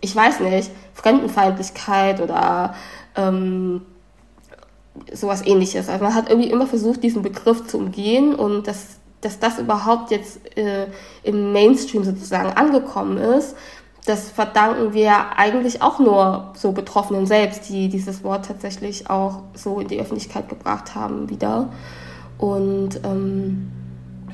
ich 0.00 0.16
weiß 0.16 0.40
nicht, 0.40 0.70
Fremdenfeindlichkeit 0.94 2.20
oder 2.20 2.74
ähm, 3.16 3.82
sowas 5.12 5.46
ähnliches. 5.46 5.88
Also 5.88 6.02
man 6.02 6.14
hat 6.14 6.30
irgendwie 6.30 6.50
immer 6.50 6.66
versucht, 6.66 7.02
diesen 7.02 7.22
Begriff 7.22 7.66
zu 7.66 7.78
umgehen 7.78 8.34
und 8.34 8.66
dass, 8.66 8.98
dass 9.20 9.38
das 9.38 9.58
überhaupt 9.58 10.10
jetzt 10.10 10.56
äh, 10.56 10.86
im 11.22 11.52
Mainstream 11.52 12.02
sozusagen 12.02 12.50
angekommen 12.56 13.18
ist, 13.18 13.56
das 14.06 14.30
verdanken 14.30 14.94
wir 14.94 15.36
eigentlich 15.36 15.82
auch 15.82 15.98
nur 15.98 16.52
so 16.54 16.72
Betroffenen 16.72 17.26
selbst, 17.26 17.68
die 17.68 17.90
dieses 17.90 18.24
Wort 18.24 18.46
tatsächlich 18.46 19.10
auch 19.10 19.42
so 19.52 19.80
in 19.80 19.88
die 19.88 20.00
Öffentlichkeit 20.00 20.48
gebracht 20.48 20.94
haben 20.94 21.28
wieder. 21.28 21.68
Und 22.38 23.00
ähm, 23.04 23.70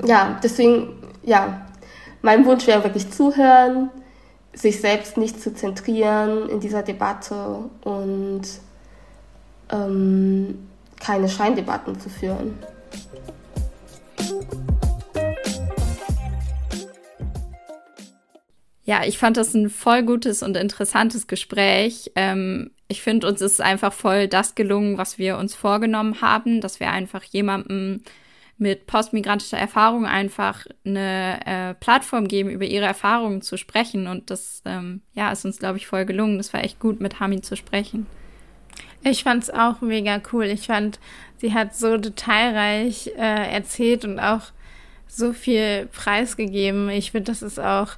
ja, 0.03 0.39
deswegen, 0.43 0.89
ja, 1.23 1.65
mein 2.21 2.45
Wunsch 2.45 2.65
wäre 2.67 2.83
wirklich 2.83 3.11
zuhören, 3.11 3.89
sich 4.53 4.79
selbst 4.79 5.17
nicht 5.17 5.41
zu 5.41 5.53
zentrieren 5.53 6.49
in 6.49 6.59
dieser 6.59 6.81
Debatte 6.81 7.69
und 7.83 8.43
ähm, 9.71 10.67
keine 10.99 11.29
Scheindebatten 11.29 11.99
zu 11.99 12.09
führen. 12.09 12.57
Ja, 18.85 19.03
ich 19.03 19.17
fand 19.17 19.35
das 19.35 19.53
ein 19.55 19.69
voll 19.69 20.03
gutes 20.03 20.43
und 20.43 20.55
interessantes 20.55 21.25
Gespräch. 21.27 22.11
Ähm, 22.15 22.71
ich 22.87 23.01
finde, 23.01 23.27
uns 23.27 23.41
ist 23.41 23.59
einfach 23.59 23.91
voll 23.91 24.27
das 24.27 24.53
gelungen, 24.53 24.99
was 24.99 25.17
wir 25.17 25.37
uns 25.37 25.55
vorgenommen 25.55 26.21
haben, 26.21 26.61
dass 26.61 26.79
wir 26.79 26.91
einfach 26.91 27.23
jemandem 27.23 28.03
mit 28.57 28.87
postmigrantischer 28.87 29.57
Erfahrung 29.57 30.05
einfach 30.05 30.65
eine 30.85 31.39
äh, 31.45 31.73
Plattform 31.73 32.27
geben, 32.27 32.49
über 32.49 32.65
ihre 32.65 32.85
Erfahrungen 32.85 33.41
zu 33.41 33.57
sprechen. 33.57 34.07
Und 34.07 34.29
das 34.29 34.61
ähm, 34.65 35.01
ja, 35.13 35.31
ist 35.31 35.43
uns, 35.43 35.59
glaube 35.59 35.77
ich, 35.77 35.87
voll 35.87 36.05
gelungen. 36.05 36.37
Das 36.37 36.53
war 36.53 36.63
echt 36.63 36.79
gut, 36.79 37.01
mit 37.01 37.19
Hami 37.19 37.41
zu 37.41 37.57
sprechen. 37.57 38.05
Ich 39.03 39.23
fand 39.23 39.43
es 39.43 39.49
auch 39.49 39.81
mega 39.81 40.21
cool. 40.31 40.45
Ich 40.45 40.67
fand, 40.67 40.99
sie 41.37 41.53
hat 41.53 41.75
so 41.75 41.97
detailreich 41.97 43.11
äh, 43.17 43.53
erzählt 43.53 44.05
und 44.05 44.19
auch 44.19 44.41
so 45.07 45.33
viel 45.33 45.87
preisgegeben. 45.87 46.89
Ich 46.89 47.11
finde, 47.11 47.31
das 47.31 47.41
ist 47.41 47.59
auch 47.59 47.97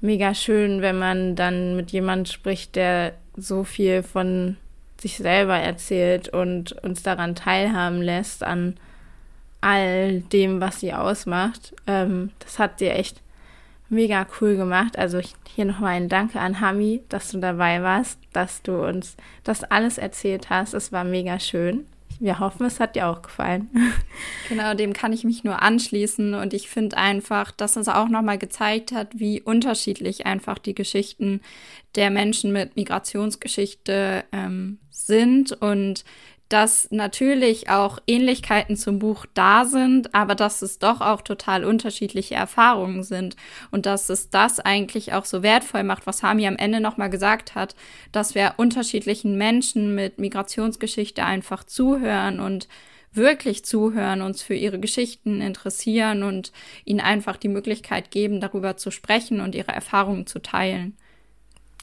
mega 0.00 0.34
schön, 0.34 0.80
wenn 0.80 0.98
man 0.98 1.34
dann 1.34 1.76
mit 1.76 1.90
jemandem 1.90 2.26
spricht, 2.26 2.76
der 2.76 3.14
so 3.36 3.64
viel 3.64 4.02
von 4.02 4.56
sich 5.00 5.16
selber 5.16 5.56
erzählt 5.56 6.28
und 6.28 6.72
uns 6.84 7.02
daran 7.02 7.34
teilhaben 7.34 8.00
lässt, 8.00 8.42
an 8.42 8.78
all 9.60 10.20
dem, 10.20 10.60
was 10.60 10.80
sie 10.80 10.92
ausmacht. 10.92 11.74
Ähm, 11.86 12.30
das 12.38 12.58
hat 12.58 12.78
sie 12.78 12.88
echt 12.88 13.20
mega 13.88 14.26
cool 14.40 14.56
gemacht. 14.56 14.98
Also 14.98 15.20
hier 15.54 15.64
nochmal 15.64 15.94
ein 15.94 16.08
Danke 16.08 16.40
an 16.40 16.60
Hami, 16.60 17.02
dass 17.08 17.30
du 17.30 17.38
dabei 17.38 17.82
warst, 17.82 18.18
dass 18.32 18.62
du 18.62 18.84
uns 18.84 19.16
das 19.44 19.64
alles 19.64 19.98
erzählt 19.98 20.50
hast. 20.50 20.74
Es 20.74 20.92
war 20.92 21.04
mega 21.04 21.40
schön. 21.40 21.86
Wir 22.20 22.40
hoffen, 22.40 22.66
es 22.66 22.80
hat 22.80 22.96
dir 22.96 23.06
auch 23.08 23.22
gefallen. 23.22 23.70
Genau, 24.48 24.72
dem 24.72 24.94
kann 24.94 25.12
ich 25.12 25.24
mich 25.24 25.44
nur 25.44 25.60
anschließen. 25.60 26.32
Und 26.32 26.54
ich 26.54 26.70
finde 26.70 26.96
einfach, 26.96 27.50
dass 27.50 27.76
es 27.76 27.86
auch 27.86 28.08
nochmal 28.08 28.38
gezeigt 28.38 28.92
hat, 28.92 29.18
wie 29.20 29.42
unterschiedlich 29.42 30.24
einfach 30.24 30.58
die 30.58 30.74
Geschichten 30.74 31.42
der 31.96 32.08
Menschen 32.08 32.50
mit 32.50 32.74
Migrationsgeschichte 32.74 34.24
ähm, 34.32 34.78
sind 34.90 35.52
und 35.52 36.04
dass 36.48 36.90
natürlich 36.90 37.68
auch 37.68 37.98
Ähnlichkeiten 38.06 38.76
zum 38.76 38.98
Buch 38.98 39.26
da 39.34 39.64
sind, 39.64 40.14
aber 40.14 40.34
dass 40.34 40.62
es 40.62 40.78
doch 40.78 41.00
auch 41.00 41.20
total 41.20 41.64
unterschiedliche 41.64 42.34
Erfahrungen 42.34 43.02
sind 43.02 43.36
und 43.70 43.84
dass 43.86 44.08
es 44.08 44.30
das 44.30 44.58
eigentlich 44.58 45.12
auch 45.12 45.24
so 45.24 45.42
wertvoll 45.42 45.82
macht, 45.82 46.06
was 46.06 46.22
Hami 46.22 46.46
am 46.46 46.56
Ende 46.56 46.80
nochmal 46.80 47.10
gesagt 47.10 47.54
hat, 47.54 47.74
dass 48.12 48.34
wir 48.34 48.54
unterschiedlichen 48.56 49.36
Menschen 49.36 49.94
mit 49.94 50.18
Migrationsgeschichte 50.18 51.24
einfach 51.24 51.64
zuhören 51.64 52.40
und 52.40 52.68
wirklich 53.12 53.64
zuhören, 53.64 54.22
uns 54.22 54.42
für 54.42 54.54
ihre 54.54 54.78
Geschichten 54.78 55.40
interessieren 55.40 56.22
und 56.22 56.52
ihnen 56.84 57.00
einfach 57.00 57.36
die 57.36 57.48
Möglichkeit 57.48 58.10
geben, 58.10 58.40
darüber 58.40 58.76
zu 58.76 58.90
sprechen 58.90 59.40
und 59.40 59.54
ihre 59.54 59.72
Erfahrungen 59.72 60.26
zu 60.26 60.40
teilen. 60.40 60.96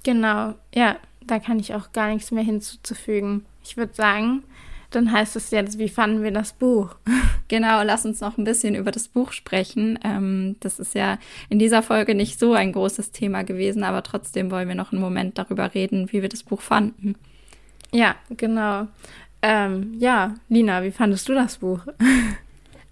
Genau, 0.03 0.53
ja, 0.73 0.97
da 1.27 1.39
kann 1.39 1.59
ich 1.59 1.73
auch 1.73 1.91
gar 1.91 2.13
nichts 2.13 2.31
mehr 2.31 2.43
hinzuzufügen. 2.43 3.45
Ich 3.63 3.77
würde 3.77 3.93
sagen, 3.93 4.43
dann 4.91 5.11
heißt 5.11 5.35
es 5.35 5.51
jetzt, 5.51 5.77
wie 5.77 5.89
fanden 5.89 6.23
wir 6.23 6.31
das 6.31 6.53
Buch? 6.53 6.95
Genau, 7.47 7.83
lass 7.83 8.07
uns 8.07 8.21
noch 8.21 8.39
ein 8.39 8.43
bisschen 8.43 8.73
über 8.73 8.89
das 8.89 9.07
Buch 9.07 9.31
sprechen. 9.31 9.99
Ähm, 10.03 10.55
das 10.61 10.79
ist 10.79 10.95
ja 10.95 11.19
in 11.47 11.59
dieser 11.59 11.83
Folge 11.83 12.15
nicht 12.15 12.39
so 12.39 12.53
ein 12.53 12.71
großes 12.71 13.11
Thema 13.11 13.43
gewesen, 13.43 13.83
aber 13.83 14.01
trotzdem 14.01 14.49
wollen 14.49 14.67
wir 14.67 14.73
noch 14.73 14.91
einen 14.91 15.01
Moment 15.01 15.37
darüber 15.37 15.75
reden, 15.75 16.11
wie 16.11 16.23
wir 16.23 16.29
das 16.29 16.41
Buch 16.41 16.61
fanden. 16.61 17.13
Ja, 17.91 18.15
genau. 18.31 18.87
Ähm, 19.43 19.93
ja, 19.99 20.33
Lina, 20.49 20.81
wie 20.81 20.89
fandest 20.89 21.29
du 21.29 21.35
das 21.35 21.57
Buch? 21.57 21.81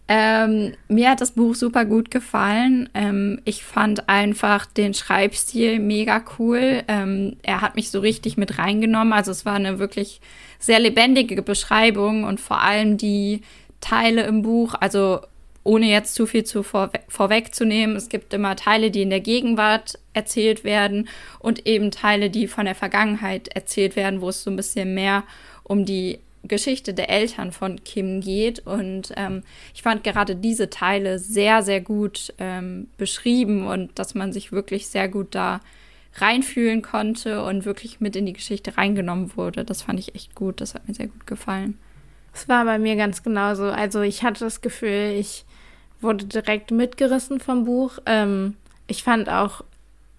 Ähm, 0.08 0.74
mir 0.90 1.12
hat 1.12 1.22
das 1.22 1.32
Buch 1.32 1.56
super 1.56 1.86
gut 1.86 2.12
gefallen. 2.12 2.90
Ähm, 2.94 3.40
ich 3.46 3.64
fand 3.64 4.10
einfach 4.10 4.66
den 4.66 4.94
Schreibstil 4.94 5.80
mega 5.80 6.24
cool. 6.38 6.84
Ähm, 6.88 7.38
er 7.42 7.62
hat 7.62 7.76
mich 7.76 7.90
so 7.90 8.00
richtig 8.00 8.36
mit 8.36 8.58
reingenommen. 8.58 9.14
Also 9.14 9.32
es 9.32 9.46
war 9.46 9.56
eine 9.56 9.80
wirklich 9.80 10.20
sehr 10.60 10.80
lebendige 10.80 11.42
Beschreibung 11.42 12.26
und 12.26 12.42
vor 12.42 12.62
allem 12.62 12.98
die 12.98 13.42
Teile 13.80 14.24
im 14.24 14.42
Buch, 14.42 14.76
also 14.80 15.22
ohne 15.64 15.88
jetzt 15.88 16.16
zu 16.16 16.26
viel 16.26 16.44
zu 16.44 16.64
vorwe 16.64 17.00
vorwegzunehmen, 17.08 17.96
es 17.96 18.10
gibt 18.10 18.34
immer 18.34 18.56
Teile, 18.56 18.92
die 18.92 19.02
in 19.02 19.10
der 19.10 19.22
Gegenwart 19.22 19.98
erzählt 20.14 20.64
werden 20.64 21.08
und 21.40 21.66
eben 21.66 21.92
Teile, 21.92 22.30
die 22.30 22.48
von 22.48 22.66
der 22.66 22.76
Vergangenheit 22.76 23.48
erzählt 23.50 23.96
werden, 23.96 24.22
wo 24.22 24.30
es 24.30 24.44
so 24.44 24.52
ein 24.52 24.58
bisschen 24.58 24.94
mehr 24.94 25.24
um 25.64 25.86
die 25.86 26.20
Geschichte 26.44 26.94
der 26.94 27.10
Eltern 27.10 27.52
von 27.52 27.84
Kim 27.84 28.22
geht. 28.22 28.66
Und 28.66 29.14
ähm, 29.16 29.44
ich 29.74 29.82
fand 29.82 30.04
gerade 30.04 30.36
diese 30.36 30.70
Teile 30.70 31.20
sehr, 31.20 31.64
sehr 31.64 31.82
gut 31.82 32.34
ähm, 32.38 32.88
beschrieben 32.98 33.68
und 33.68 33.98
dass 33.98 34.16
man 34.16 34.34
sich 34.34 34.52
wirklich 34.52 34.88
sehr 34.88 35.08
gut 35.08 35.36
da 35.36 35.62
reinfühlen 36.16 36.82
konnte 36.82 37.44
und 37.44 37.66
wirklich 37.66 38.00
mit 38.00 38.16
in 38.16 38.26
die 38.26 38.34
Geschichte 38.34 38.78
reingenommen 38.78 39.36
wurde. 39.36 39.66
Das 39.66 39.82
fand 39.82 40.00
ich 40.00 40.16
echt 40.16 40.36
gut. 40.36 40.62
Das 40.62 40.76
hat 40.76 40.88
mir 40.88 40.94
sehr 40.94 41.08
gut 41.08 41.26
gefallen. 41.26 41.78
Es 42.34 42.48
war 42.50 42.66
bei 42.66 42.80
mir 42.80 42.96
ganz 42.96 43.24
genauso. 43.24 43.66
Also 43.66 44.02
ich 44.02 44.24
hatte 44.24 44.44
das 44.44 44.62
Gefühl, 44.62 45.16
ich 45.18 45.46
wurde 46.02 46.26
direkt 46.26 46.72
mitgerissen 46.72 47.40
vom 47.40 47.66
Buch. 47.66 48.00
Ähm, 48.06 48.56
ich 48.88 49.04
fand 49.04 49.30
auch 49.30 49.64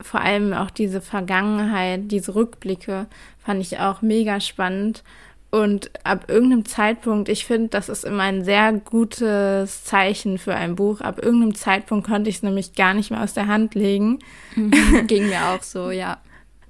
vor 0.01 0.21
allem 0.21 0.53
auch 0.53 0.71
diese 0.71 1.01
Vergangenheit, 1.01 2.11
diese 2.11 2.35
Rückblicke, 2.35 3.07
fand 3.39 3.61
ich 3.61 3.79
auch 3.79 4.03
mega 4.03 4.41
spannend. 4.41 5.03
Und 5.55 5.93
ab 6.03 6.25
irgendeinem 6.27 6.65
Zeitpunkt, 6.65 7.29
ich 7.29 7.45
finde, 7.45 7.69
das 7.69 7.89
ist 7.89 8.05
immer 8.05 8.25
ein 8.25 8.43
sehr 8.43 8.73
gutes 8.73 9.85
Zeichen 9.85 10.37
für 10.39 10.57
ein 10.57 10.75
Buch. 10.75 11.01
Ab 11.01 11.23
irgendeinem 11.23 11.55
Zeitpunkt 11.55 12.09
konnte 12.09 12.29
ich 12.29 12.37
es 12.37 12.43
nämlich 12.43 12.75
gar 12.75 12.93
nicht 12.93 13.13
mehr 13.13 13.23
aus 13.23 13.35
der 13.35 13.47
Hand 13.47 13.77
legen. 13.77 14.19
Mhm, 14.57 15.07
ging 15.07 15.29
mir 15.29 15.47
auch 15.51 15.63
so, 15.63 15.93
ja. 15.93 16.19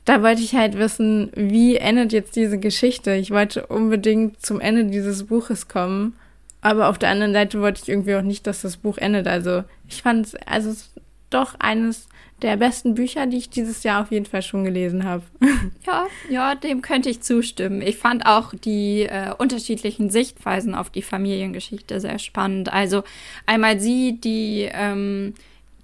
Da 0.04 0.22
wollte 0.22 0.42
ich 0.42 0.54
halt 0.54 0.76
wissen, 0.76 1.32
wie 1.34 1.76
endet 1.76 2.12
jetzt 2.12 2.36
diese 2.36 2.58
Geschichte? 2.58 3.14
Ich 3.14 3.30
wollte 3.30 3.64
unbedingt 3.68 4.44
zum 4.44 4.60
Ende 4.60 4.84
dieses 4.84 5.24
Buches 5.28 5.66
kommen. 5.66 6.14
Aber 6.60 6.90
auf 6.90 6.98
der 6.98 7.08
anderen 7.08 7.32
Seite 7.32 7.62
wollte 7.62 7.80
ich 7.82 7.88
irgendwie 7.88 8.16
auch 8.16 8.22
nicht, 8.22 8.46
dass 8.46 8.60
das 8.60 8.76
Buch 8.76 8.98
endet. 8.98 9.26
Also 9.26 9.64
ich 9.88 10.02
fand 10.02 10.26
es, 10.26 10.34
also 10.44 10.68
es 10.68 10.90
doch 11.34 11.54
eines 11.58 12.08
der 12.42 12.56
besten 12.56 12.94
Bücher, 12.94 13.26
die 13.26 13.38
ich 13.38 13.48
dieses 13.48 13.84
Jahr 13.84 14.02
auf 14.02 14.10
jeden 14.10 14.26
Fall 14.26 14.42
schon 14.42 14.64
gelesen 14.64 15.04
habe. 15.04 15.22
Ja, 15.86 16.06
ja, 16.30 16.54
dem 16.54 16.80
könnte 16.82 17.10
ich 17.10 17.20
zustimmen. 17.20 17.82
Ich 17.82 17.98
fand 17.98 18.26
auch 18.26 18.54
die 18.54 19.02
äh, 19.02 19.32
unterschiedlichen 19.36 20.08
Sichtweisen 20.08 20.74
auf 20.74 20.88
die 20.88 21.02
Familiengeschichte 21.02 22.00
sehr 22.00 22.18
spannend. 22.18 22.72
Also 22.72 23.04
einmal 23.46 23.80
sie, 23.80 24.18
die 24.18 24.68
ähm, 24.72 25.34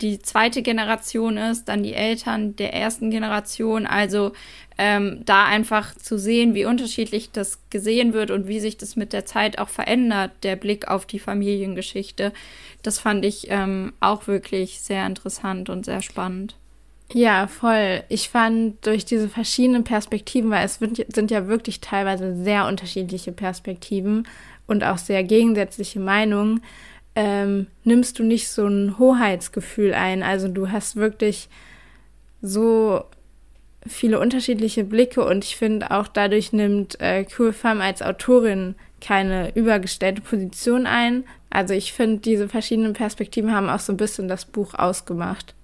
die 0.00 0.20
zweite 0.20 0.62
Generation 0.62 1.36
ist, 1.36 1.66
dann 1.66 1.82
die 1.82 1.92
Eltern 1.92 2.56
der 2.56 2.72
ersten 2.72 3.10
Generation. 3.10 3.86
Also 3.86 4.32
ähm, 4.82 5.20
da 5.26 5.44
einfach 5.44 5.94
zu 5.94 6.18
sehen, 6.18 6.54
wie 6.54 6.64
unterschiedlich 6.64 7.30
das 7.30 7.58
gesehen 7.68 8.14
wird 8.14 8.30
und 8.30 8.48
wie 8.48 8.60
sich 8.60 8.78
das 8.78 8.96
mit 8.96 9.12
der 9.12 9.26
Zeit 9.26 9.58
auch 9.58 9.68
verändert, 9.68 10.30
der 10.42 10.56
Blick 10.56 10.88
auf 10.88 11.04
die 11.04 11.18
Familiengeschichte. 11.18 12.32
Das 12.82 12.98
fand 12.98 13.26
ich 13.26 13.48
ähm, 13.50 13.92
auch 14.00 14.26
wirklich 14.26 14.80
sehr 14.80 15.04
interessant 15.04 15.68
und 15.68 15.84
sehr 15.84 16.00
spannend. 16.00 16.56
Ja, 17.12 17.46
voll. 17.46 18.04
Ich 18.08 18.30
fand 18.30 18.86
durch 18.86 19.04
diese 19.04 19.28
verschiedenen 19.28 19.84
Perspektiven, 19.84 20.48
weil 20.48 20.64
es 20.64 20.78
sind 20.78 21.30
ja 21.30 21.46
wirklich 21.46 21.80
teilweise 21.80 22.34
sehr 22.42 22.66
unterschiedliche 22.66 23.32
Perspektiven 23.32 24.26
und 24.66 24.82
auch 24.82 24.96
sehr 24.96 25.24
gegensätzliche 25.24 26.00
Meinungen, 26.00 26.62
ähm, 27.14 27.66
nimmst 27.84 28.18
du 28.18 28.22
nicht 28.22 28.48
so 28.48 28.66
ein 28.66 28.98
Hoheitsgefühl 28.98 29.92
ein. 29.92 30.22
Also 30.22 30.48
du 30.48 30.70
hast 30.70 30.96
wirklich 30.96 31.50
so 32.40 33.04
viele 33.86 34.20
unterschiedliche 34.20 34.84
Blicke 34.84 35.24
und 35.24 35.44
ich 35.44 35.56
finde 35.56 35.90
auch 35.90 36.08
dadurch 36.08 36.52
nimmt 36.52 37.00
äh, 37.00 37.24
Cool 37.38 37.52
Farm 37.52 37.80
als 37.80 38.02
Autorin 38.02 38.74
keine 39.00 39.54
übergestellte 39.54 40.20
Position 40.20 40.86
ein. 40.86 41.24
Also 41.48 41.74
ich 41.74 41.92
finde, 41.92 42.18
diese 42.18 42.48
verschiedenen 42.48 42.92
Perspektiven 42.92 43.54
haben 43.54 43.68
auch 43.68 43.80
so 43.80 43.92
ein 43.92 43.96
bisschen 43.96 44.28
das 44.28 44.44
Buch 44.44 44.74
ausgemacht. 44.74 45.54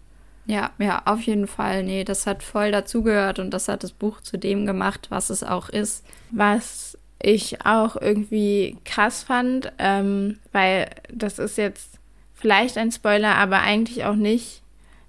Ja, 0.47 0.71
ja, 0.79 1.03
auf 1.05 1.21
jeden 1.23 1.47
Fall. 1.47 1.83
Nee, 1.83 2.05
das 2.05 2.27
hat 2.27 2.43
voll 2.43 2.71
dazugehört 2.71 3.39
und 3.39 3.51
das 3.51 3.69
hat 3.69 3.83
das 3.83 3.93
Buch 3.93 4.21
zu 4.21 4.39
dem 4.39 4.65
gemacht, 4.65 5.09
was 5.11 5.31
es 5.31 5.43
auch 5.43 5.69
ist. 5.69 6.05
Was 6.31 6.97
ich 7.21 7.65
auch 7.65 7.97
irgendwie 7.97 8.79
krass 8.85 9.23
fand, 9.23 9.73
ähm, 9.79 10.39
weil 10.53 10.89
das 11.13 11.39
ist 11.39 11.59
jetzt 11.59 11.99
vielleicht 12.35 12.79
ein 12.79 12.93
Spoiler, 12.93 13.35
aber 13.35 13.61
eigentlich 13.61 14.05
auch 14.05 14.15
nicht. 14.15 14.63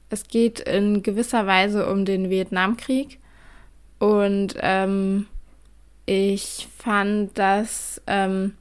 Es 0.10 0.28
geht 0.28 0.60
in 0.60 1.04
gewisser 1.04 1.46
Weise 1.48 1.88
um 1.90 2.06
den 2.06 2.30
Vietnamkrieg. 2.30 3.20
Und 4.00 4.56
ähm, 4.60 5.28
ich 6.06 6.68
fand, 6.78 7.38
dass 7.38 8.02
ähm, 8.08 8.54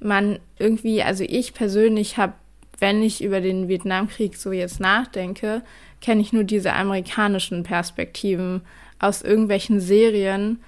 man 0.00 0.38
irgendwie, 0.58 1.02
also 1.02 1.24
ich 1.26 1.54
persönlich 1.54 2.16
habe, 2.16 2.34
wenn 2.78 3.02
ich 3.02 3.22
über 3.22 3.40
den 3.40 3.68
Vietnamkrieg 3.68 4.36
so 4.36 4.52
jetzt 4.52 4.80
nachdenke, 4.80 5.62
kenne 6.00 6.20
ich 6.20 6.32
nur 6.32 6.44
diese 6.44 6.72
amerikanischen 6.72 7.62
Perspektiven 7.62 8.62
aus 8.98 9.22
irgendwelchen 9.22 9.80
Serien 9.80 10.60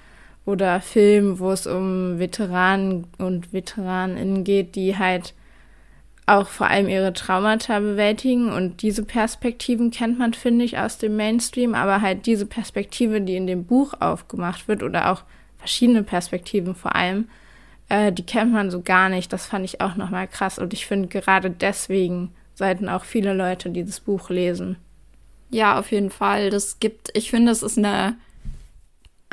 oder 0.45 0.81
Filmen, 0.81 1.39
wo 1.39 1.51
es 1.51 1.65
um 1.65 2.19
Veteranen 2.19 3.07
und 3.17 3.53
Veteraninnen 3.53 4.43
geht, 4.43 4.75
die 4.75 4.97
halt 4.97 5.33
auch 6.25 6.47
vor 6.47 6.67
allem 6.67 6.87
ihre 6.87 7.13
Traumata 7.13 7.79
bewältigen. 7.79 8.51
Und 8.51 8.81
diese 8.81 9.03
Perspektiven 9.03 9.91
kennt 9.91 10.17
man, 10.17 10.33
finde 10.33 10.65
ich, 10.65 10.77
aus 10.77 10.97
dem 10.97 11.15
Mainstream, 11.15 11.75
aber 11.75 12.01
halt 12.01 12.25
diese 12.25 12.45
Perspektive, 12.45 13.21
die 13.21 13.35
in 13.35 13.47
dem 13.47 13.65
Buch 13.65 13.93
aufgemacht 13.99 14.67
wird 14.67 14.83
oder 14.83 15.11
auch 15.11 15.23
verschiedene 15.57 16.03
Perspektiven 16.03 16.75
vor 16.75 16.95
allem, 16.95 17.29
äh, 17.89 18.11
die 18.11 18.25
kennt 18.25 18.51
man 18.51 18.71
so 18.71 18.81
gar 18.81 19.09
nicht. 19.09 19.31
Das 19.33 19.45
fand 19.45 19.65
ich 19.65 19.81
auch 19.81 19.95
nochmal 19.95 20.27
krass. 20.27 20.59
Und 20.59 20.73
ich 20.73 20.85
finde, 20.85 21.07
gerade 21.07 21.49
deswegen 21.49 22.33
sollten 22.53 22.89
auch 22.89 23.03
viele 23.03 23.33
Leute 23.33 23.69
dieses 23.69 23.99
Buch 23.99 24.29
lesen. 24.29 24.77
Ja, 25.49 25.77
auf 25.77 25.91
jeden 25.91 26.09
Fall. 26.09 26.49
Das 26.49 26.79
gibt, 26.79 27.09
ich 27.13 27.29
finde, 27.29 27.51
es 27.51 27.63
ist 27.63 27.77
eine 27.77 28.15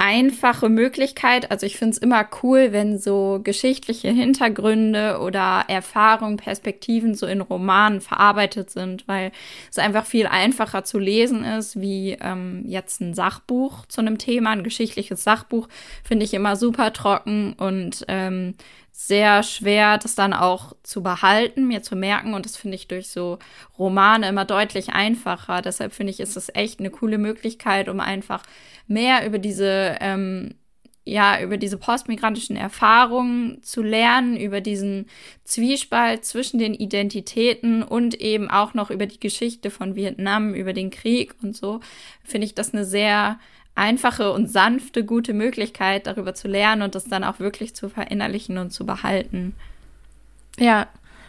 einfache 0.00 0.70
Möglichkeit. 0.70 1.50
Also 1.50 1.66
ich 1.66 1.76
finde 1.76 1.92
es 1.92 1.98
immer 1.98 2.26
cool, 2.42 2.72
wenn 2.72 2.98
so 2.98 3.38
geschichtliche 3.44 4.08
Hintergründe 4.08 5.18
oder 5.20 5.64
Erfahrungen, 5.68 6.38
Perspektiven 6.38 7.14
so 7.14 7.26
in 7.26 7.42
Romanen 7.42 8.00
verarbeitet 8.00 8.70
sind, 8.70 9.06
weil 9.06 9.30
es 9.70 9.78
einfach 9.78 10.06
viel 10.06 10.26
einfacher 10.26 10.84
zu 10.84 10.98
lesen 10.98 11.44
ist, 11.44 11.78
wie 11.78 12.16
ähm, 12.18 12.64
jetzt 12.66 13.02
ein 13.02 13.12
Sachbuch 13.12 13.84
zu 13.86 14.00
einem 14.00 14.16
Thema. 14.16 14.50
Ein 14.50 14.64
geschichtliches 14.64 15.22
Sachbuch 15.22 15.68
finde 16.02 16.24
ich 16.24 16.32
immer 16.32 16.56
super 16.56 16.94
trocken 16.94 17.52
und 17.52 18.06
ähm, 18.08 18.54
sehr 19.06 19.42
schwer, 19.42 19.96
das 19.96 20.14
dann 20.14 20.34
auch 20.34 20.74
zu 20.82 21.02
behalten, 21.02 21.66
mir 21.66 21.82
zu 21.82 21.96
merken. 21.96 22.34
Und 22.34 22.44
das 22.44 22.58
finde 22.58 22.74
ich 22.74 22.86
durch 22.86 23.08
so 23.08 23.38
Romane 23.78 24.28
immer 24.28 24.44
deutlich 24.44 24.90
einfacher. 24.90 25.62
Deshalb 25.62 25.94
finde 25.94 26.10
ich, 26.12 26.20
ist 26.20 26.36
es 26.36 26.54
echt 26.54 26.80
eine 26.80 26.90
coole 26.90 27.16
Möglichkeit, 27.16 27.88
um 27.88 27.98
einfach 27.98 28.42
mehr 28.86 29.26
über 29.26 29.38
diese, 29.38 29.96
ähm, 30.00 30.54
ja, 31.04 31.40
über 31.40 31.56
diese 31.56 31.78
postmigrantischen 31.78 32.56
Erfahrungen 32.56 33.62
zu 33.62 33.82
lernen, 33.82 34.36
über 34.36 34.60
diesen 34.60 35.06
Zwiespalt 35.44 36.26
zwischen 36.26 36.58
den 36.58 36.74
Identitäten 36.74 37.82
und 37.82 38.20
eben 38.20 38.50
auch 38.50 38.74
noch 38.74 38.90
über 38.90 39.06
die 39.06 39.18
Geschichte 39.18 39.70
von 39.70 39.96
Vietnam, 39.96 40.52
über 40.52 40.74
den 40.74 40.90
Krieg 40.90 41.34
und 41.42 41.56
so, 41.56 41.80
finde 42.22 42.44
ich 42.44 42.54
das 42.54 42.74
eine 42.74 42.84
sehr 42.84 43.40
einfache 43.80 44.32
und 44.32 44.50
sanfte, 44.50 45.04
gute 45.04 45.32
Möglichkeit, 45.32 46.06
darüber 46.06 46.34
zu 46.34 46.48
lernen 46.48 46.82
und 46.82 46.94
das 46.94 47.04
dann 47.04 47.24
auch 47.24 47.40
wirklich 47.40 47.74
zu 47.74 47.88
verinnerlichen 47.88 48.58
und 48.58 48.70
zu 48.70 48.84
behalten. 48.84 49.54
Ja, 50.58 50.86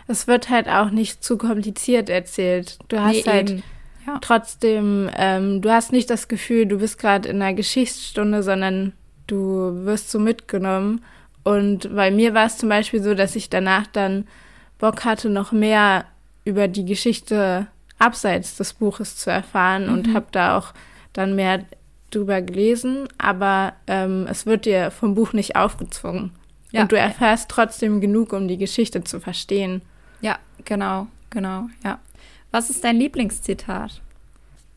es 0.08 0.28
wird 0.28 0.50
halt 0.50 0.68
auch 0.68 0.92
nicht 0.92 1.24
zu 1.24 1.38
kompliziert 1.38 2.10
erzählt. 2.10 2.78
Du 2.90 3.00
hast 3.00 3.26
nee, 3.26 3.32
halt 3.32 3.64
ja. 4.06 4.18
trotzdem, 4.20 5.10
ähm, 5.16 5.62
du 5.62 5.72
hast 5.72 5.94
nicht 5.94 6.10
das 6.10 6.28
Gefühl, 6.28 6.66
du 6.66 6.80
bist 6.80 7.00
gerade 7.00 7.30
in 7.30 7.42
einer 7.42 7.54
Geschichtsstunde, 7.54 8.44
sondern 8.44 8.94
du 9.28 9.86
wirst 9.86 10.12
so 10.12 10.20
mitgenommen. 10.20 11.02
Und 11.44 11.96
bei 11.96 12.12
mir 12.12 12.34
war 12.34 12.46
es 12.48 12.58
zum 12.58 12.68
Beispiel 12.68 13.02
so, 13.02 13.16
dass 13.16 13.38
ich 13.38 13.50
danach 13.50 13.88
dann 13.88 14.28
Bock 14.78 15.06
hatte, 15.06 15.30
noch 15.30 15.54
mehr 15.54 16.06
über 16.44 16.68
die 16.68 16.86
Geschichte 16.86 17.68
abseits 17.98 18.58
des 18.58 18.74
Buches 18.74 19.16
zu 19.16 19.30
erfahren 19.30 19.88
mhm. 19.88 19.94
und 19.94 20.14
habe 20.14 20.26
da 20.32 20.58
auch 20.58 20.74
dann 21.14 21.36
mehr 21.36 21.64
drüber 22.12 22.42
gelesen, 22.42 23.08
aber 23.18 23.74
ähm, 23.88 24.28
es 24.30 24.46
wird 24.46 24.66
dir 24.66 24.92
vom 24.92 25.16
Buch 25.16 25.34
nicht 25.34 25.56
aufgezwungen. 25.56 26.32
Ja. 26.72 26.84
Und 26.84 26.92
du 26.92 26.98
erfährst 26.98 27.50
trotzdem 27.50 28.02
genug, 28.02 28.34
um 28.34 28.48
die 28.48 28.58
Geschichte 28.58 29.04
zu 29.04 29.20
verstehen. 29.20 29.82
Ja, 30.22 30.40
genau, 30.66 31.08
genau, 31.30 31.68
ja. 31.84 32.00
Was 32.52 32.70
ist 32.70 32.84
dein 32.84 32.98
Lieblingszitat? 32.98 34.02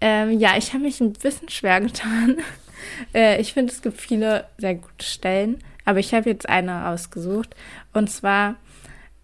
Ähm, 0.00 0.38
ja, 0.38 0.56
ich 0.56 0.72
habe 0.72 0.84
mich 0.84 1.00
ein 1.00 1.12
bisschen 1.12 1.48
schwer 1.48 1.80
getan. 1.80 2.38
äh, 3.14 3.40
ich 3.40 3.52
finde, 3.52 3.72
es 3.72 3.82
gibt 3.82 4.00
viele 4.00 4.46
sehr 4.58 4.76
gute 4.76 5.04
Stellen, 5.04 5.58
aber 5.84 5.98
ich 5.98 6.14
habe 6.14 6.30
jetzt 6.30 6.48
eine 6.48 6.88
ausgesucht. 6.88 7.54
Und 7.92 8.10
zwar, 8.10 8.56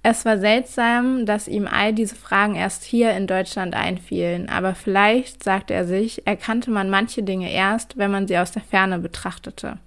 es 0.03 0.24
war 0.24 0.38
seltsam, 0.38 1.26
dass 1.26 1.46
ihm 1.46 1.66
all 1.66 1.92
diese 1.92 2.14
Fragen 2.14 2.55
erst 2.55 2.84
hier 2.84 3.12
in 3.12 3.26
Deutschland 3.26 3.74
einfielen, 3.74 4.48
aber 4.48 4.74
vielleicht, 4.74 5.44
sagte 5.44 5.74
er 5.74 5.86
sich, 5.86 6.26
erkannte 6.26 6.70
man 6.70 6.88
manche 6.88 7.22
Dinge 7.22 7.53
erst, 7.53 7.98
wenn 7.98 8.11
man 8.11 8.26
sie 8.26 8.38
aus 8.38 8.53
der 8.53 8.62
Ferne 8.62 8.98
betrachtete. 8.98 9.78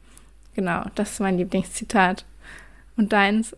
Genau, 0.55 0.84
das 0.93 1.14
ist 1.14 1.20
mein 1.20 1.38
Lieblingszitat. 1.38 2.26
Und 2.95 3.11
deins? 3.11 3.55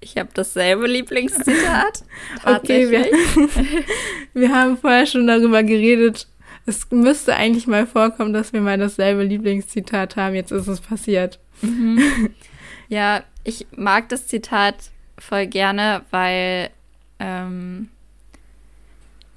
Ich 0.00 0.16
habe 0.16 0.30
dasselbe 0.32 0.86
Lieblingszitat. 0.86 2.04
okay, 2.46 2.90
wir, 2.90 3.04
wir 4.32 4.54
haben 4.54 4.78
vorher 4.78 5.04
schon 5.04 5.26
darüber 5.26 5.62
geredet. 5.62 6.26
Es 6.64 6.90
müsste 6.90 7.36
eigentlich 7.36 7.66
mal 7.66 7.86
vorkommen, 7.86 8.32
dass 8.32 8.54
wir 8.54 8.62
mal 8.62 8.78
dasselbe 8.78 9.24
Lieblingszitat 9.24 10.16
haben. 10.16 10.34
Jetzt 10.34 10.52
ist 10.52 10.68
es 10.68 10.80
passiert. 10.80 11.38
Mhm. 11.62 12.30
Ja, 12.92 13.22
ich 13.44 13.68
mag 13.76 14.08
das 14.08 14.26
Zitat 14.26 14.74
voll 15.20 15.46
gerne, 15.46 16.02
weil 16.10 16.70
ähm, 17.18 17.88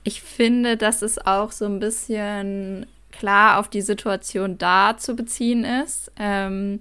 ich 0.04 0.22
finde, 0.22 0.78
dass 0.78 1.02
es 1.02 1.24
auch 1.24 1.52
so 1.52 1.66
ein 1.66 1.80
bisschen 1.80 2.86
klar 3.12 3.60
auf 3.60 3.70
die 3.70 3.82
Situation 3.82 4.58
da 4.58 4.98
zu 4.98 5.16
beziehen 5.16 5.64
ist. 5.64 6.12
Ähm, 6.18 6.80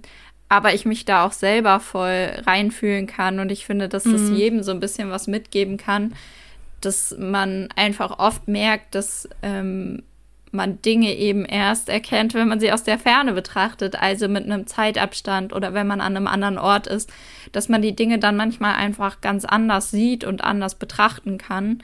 aber 0.49 0.73
ich 0.73 0.85
mich 0.85 1.05
da 1.05 1.25
auch 1.25 1.31
selber 1.31 1.79
voll 1.79 2.31
reinfühlen 2.45 3.07
kann 3.07 3.39
und 3.39 3.51
ich 3.51 3.65
finde, 3.65 3.89
dass 3.89 4.03
das 4.03 4.21
mhm. 4.21 4.35
jedem 4.35 4.63
so 4.63 4.71
ein 4.71 4.79
bisschen 4.79 5.09
was 5.09 5.27
mitgeben 5.27 5.77
kann, 5.77 6.13
dass 6.81 7.15
man 7.17 7.69
einfach 7.75 8.19
oft 8.19 8.47
merkt, 8.47 8.93
dass 8.93 9.27
ähm, 9.41 10.03
man 10.53 10.81
Dinge 10.81 11.15
eben 11.15 11.45
erst 11.45 11.89
erkennt, 11.89 12.33
wenn 12.33 12.47
man 12.47 12.59
sie 12.59 12.71
aus 12.71 12.83
der 12.83 12.99
Ferne 12.99 13.33
betrachtet, 13.33 13.95
also 13.95 14.27
mit 14.27 14.45
einem 14.45 14.67
Zeitabstand 14.67 15.53
oder 15.53 15.73
wenn 15.73 15.87
man 15.87 16.01
an 16.01 16.15
einem 16.15 16.27
anderen 16.27 16.57
Ort 16.57 16.87
ist, 16.87 17.11
dass 17.51 17.69
man 17.69 17.81
die 17.81 17.95
Dinge 17.95 18.19
dann 18.19 18.37
manchmal 18.37 18.75
einfach 18.75 19.21
ganz 19.21 19.45
anders 19.45 19.91
sieht 19.91 20.23
und 20.23 20.43
anders 20.43 20.75
betrachten 20.75 21.37
kann. 21.37 21.81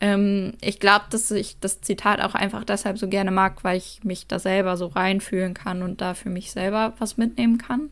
Ähm, 0.00 0.54
ich 0.60 0.78
glaube, 0.80 1.06
dass 1.10 1.30
ich 1.30 1.58
das 1.60 1.80
Zitat 1.80 2.20
auch 2.20 2.34
einfach 2.34 2.64
deshalb 2.64 2.98
so 2.98 3.08
gerne 3.08 3.30
mag, 3.30 3.64
weil 3.64 3.76
ich 3.76 4.00
mich 4.04 4.26
da 4.26 4.38
selber 4.38 4.76
so 4.76 4.86
reinfühlen 4.86 5.54
kann 5.54 5.82
und 5.82 6.00
da 6.00 6.14
für 6.14 6.30
mich 6.30 6.52
selber 6.52 6.92
was 6.98 7.16
mitnehmen 7.16 7.58
kann. 7.58 7.90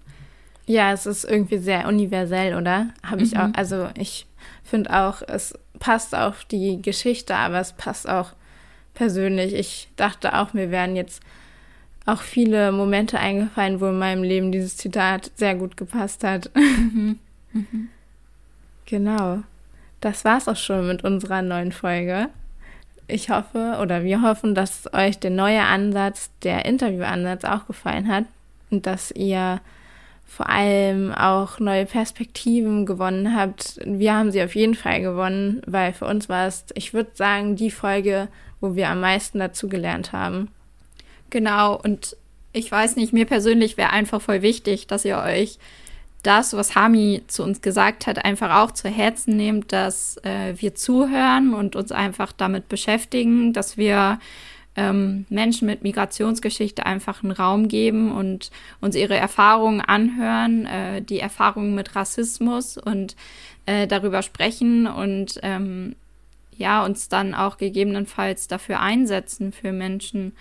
Ja, 0.66 0.92
es 0.92 1.06
ist 1.06 1.24
irgendwie 1.24 1.58
sehr 1.58 1.88
universell, 1.88 2.54
oder? 2.54 2.90
Habe 3.04 3.22
ich 3.22 3.34
mhm. 3.34 3.40
auch, 3.40 3.48
also 3.54 3.88
ich 3.98 4.26
finde 4.62 4.96
auch, 4.96 5.22
es 5.26 5.54
passt 5.80 6.14
auf 6.14 6.44
die 6.44 6.80
Geschichte, 6.80 7.34
aber 7.34 7.58
es 7.58 7.72
passt 7.72 8.08
auch 8.08 8.32
persönlich. 9.00 9.54
Ich 9.54 9.88
dachte 9.96 10.38
auch, 10.38 10.52
mir 10.52 10.70
wären 10.70 10.94
jetzt 10.94 11.22
auch 12.04 12.20
viele 12.20 12.70
Momente 12.70 13.18
eingefallen, 13.18 13.80
wo 13.80 13.86
in 13.86 13.98
meinem 13.98 14.22
Leben 14.22 14.52
dieses 14.52 14.76
Zitat 14.76 15.30
sehr 15.36 15.54
gut 15.54 15.78
gepasst 15.78 16.22
hat. 16.22 16.50
Mhm. 16.54 17.18
Mhm. 17.52 17.88
Genau 18.84 19.42
das 20.00 20.24
war's 20.24 20.48
auch 20.48 20.56
schon 20.56 20.86
mit 20.86 21.04
unserer 21.04 21.42
neuen 21.42 21.72
Folge. 21.72 22.28
Ich 23.06 23.30
hoffe 23.30 23.78
oder 23.82 24.04
wir 24.04 24.22
hoffen, 24.22 24.54
dass 24.54 24.92
euch 24.94 25.18
der 25.18 25.30
neue 25.30 25.62
Ansatz, 25.62 26.30
der 26.42 26.64
Interviewansatz 26.64 27.44
auch 27.44 27.66
gefallen 27.66 28.08
hat 28.08 28.24
und 28.70 28.86
dass 28.86 29.10
ihr 29.10 29.60
vor 30.30 30.48
allem 30.48 31.12
auch 31.12 31.58
neue 31.58 31.86
Perspektiven 31.86 32.86
gewonnen 32.86 33.36
habt. 33.36 33.80
Wir 33.84 34.14
haben 34.14 34.30
sie 34.30 34.40
auf 34.42 34.54
jeden 34.54 34.76
Fall 34.76 35.00
gewonnen, 35.00 35.60
weil 35.66 35.92
für 35.92 36.06
uns 36.06 36.28
war 36.28 36.46
es, 36.46 36.66
ich 36.74 36.94
würde 36.94 37.10
sagen, 37.14 37.56
die 37.56 37.72
Folge, 37.72 38.28
wo 38.60 38.76
wir 38.76 38.90
am 38.90 39.00
meisten 39.00 39.40
dazu 39.40 39.68
gelernt 39.68 40.12
haben. 40.12 40.48
Genau, 41.30 41.74
und 41.74 42.16
ich 42.52 42.70
weiß 42.70 42.94
nicht, 42.94 43.12
mir 43.12 43.26
persönlich 43.26 43.76
wäre 43.76 43.90
einfach 43.90 44.22
voll 44.22 44.40
wichtig, 44.40 44.86
dass 44.86 45.04
ihr 45.04 45.18
euch 45.18 45.58
das, 46.22 46.52
was 46.52 46.76
Hami 46.76 47.22
zu 47.26 47.42
uns 47.42 47.60
gesagt 47.60 48.06
hat, 48.06 48.24
einfach 48.24 48.62
auch 48.62 48.70
zu 48.70 48.88
Herzen 48.88 49.36
nehmt, 49.36 49.72
dass 49.72 50.16
äh, 50.18 50.54
wir 50.56 50.76
zuhören 50.76 51.54
und 51.54 51.74
uns 51.74 51.90
einfach 51.90 52.30
damit 52.30 52.68
beschäftigen, 52.68 53.52
dass 53.52 53.76
wir 53.76 54.20
ähm, 54.76 55.26
Menschen 55.28 55.66
mit 55.66 55.82
Migrationsgeschichte 55.82 56.86
einfach 56.86 57.22
einen 57.22 57.32
Raum 57.32 57.68
geben 57.68 58.12
und 58.12 58.50
uns 58.80 58.94
ihre 58.94 59.16
Erfahrungen 59.16 59.80
anhören, 59.80 60.66
äh, 60.66 61.02
die 61.02 61.20
Erfahrungen 61.20 61.74
mit 61.74 61.96
Rassismus 61.96 62.78
und 62.78 63.16
äh, 63.66 63.86
darüber 63.86 64.22
sprechen 64.22 64.86
und 64.86 65.40
ähm, 65.42 65.96
ja, 66.56 66.84
uns 66.84 67.08
dann 67.08 67.34
auch 67.34 67.56
gegebenenfalls 67.56 68.46
dafür 68.46 68.80
einsetzen 68.80 69.50
für 69.52 69.72
Menschen, 69.72 70.32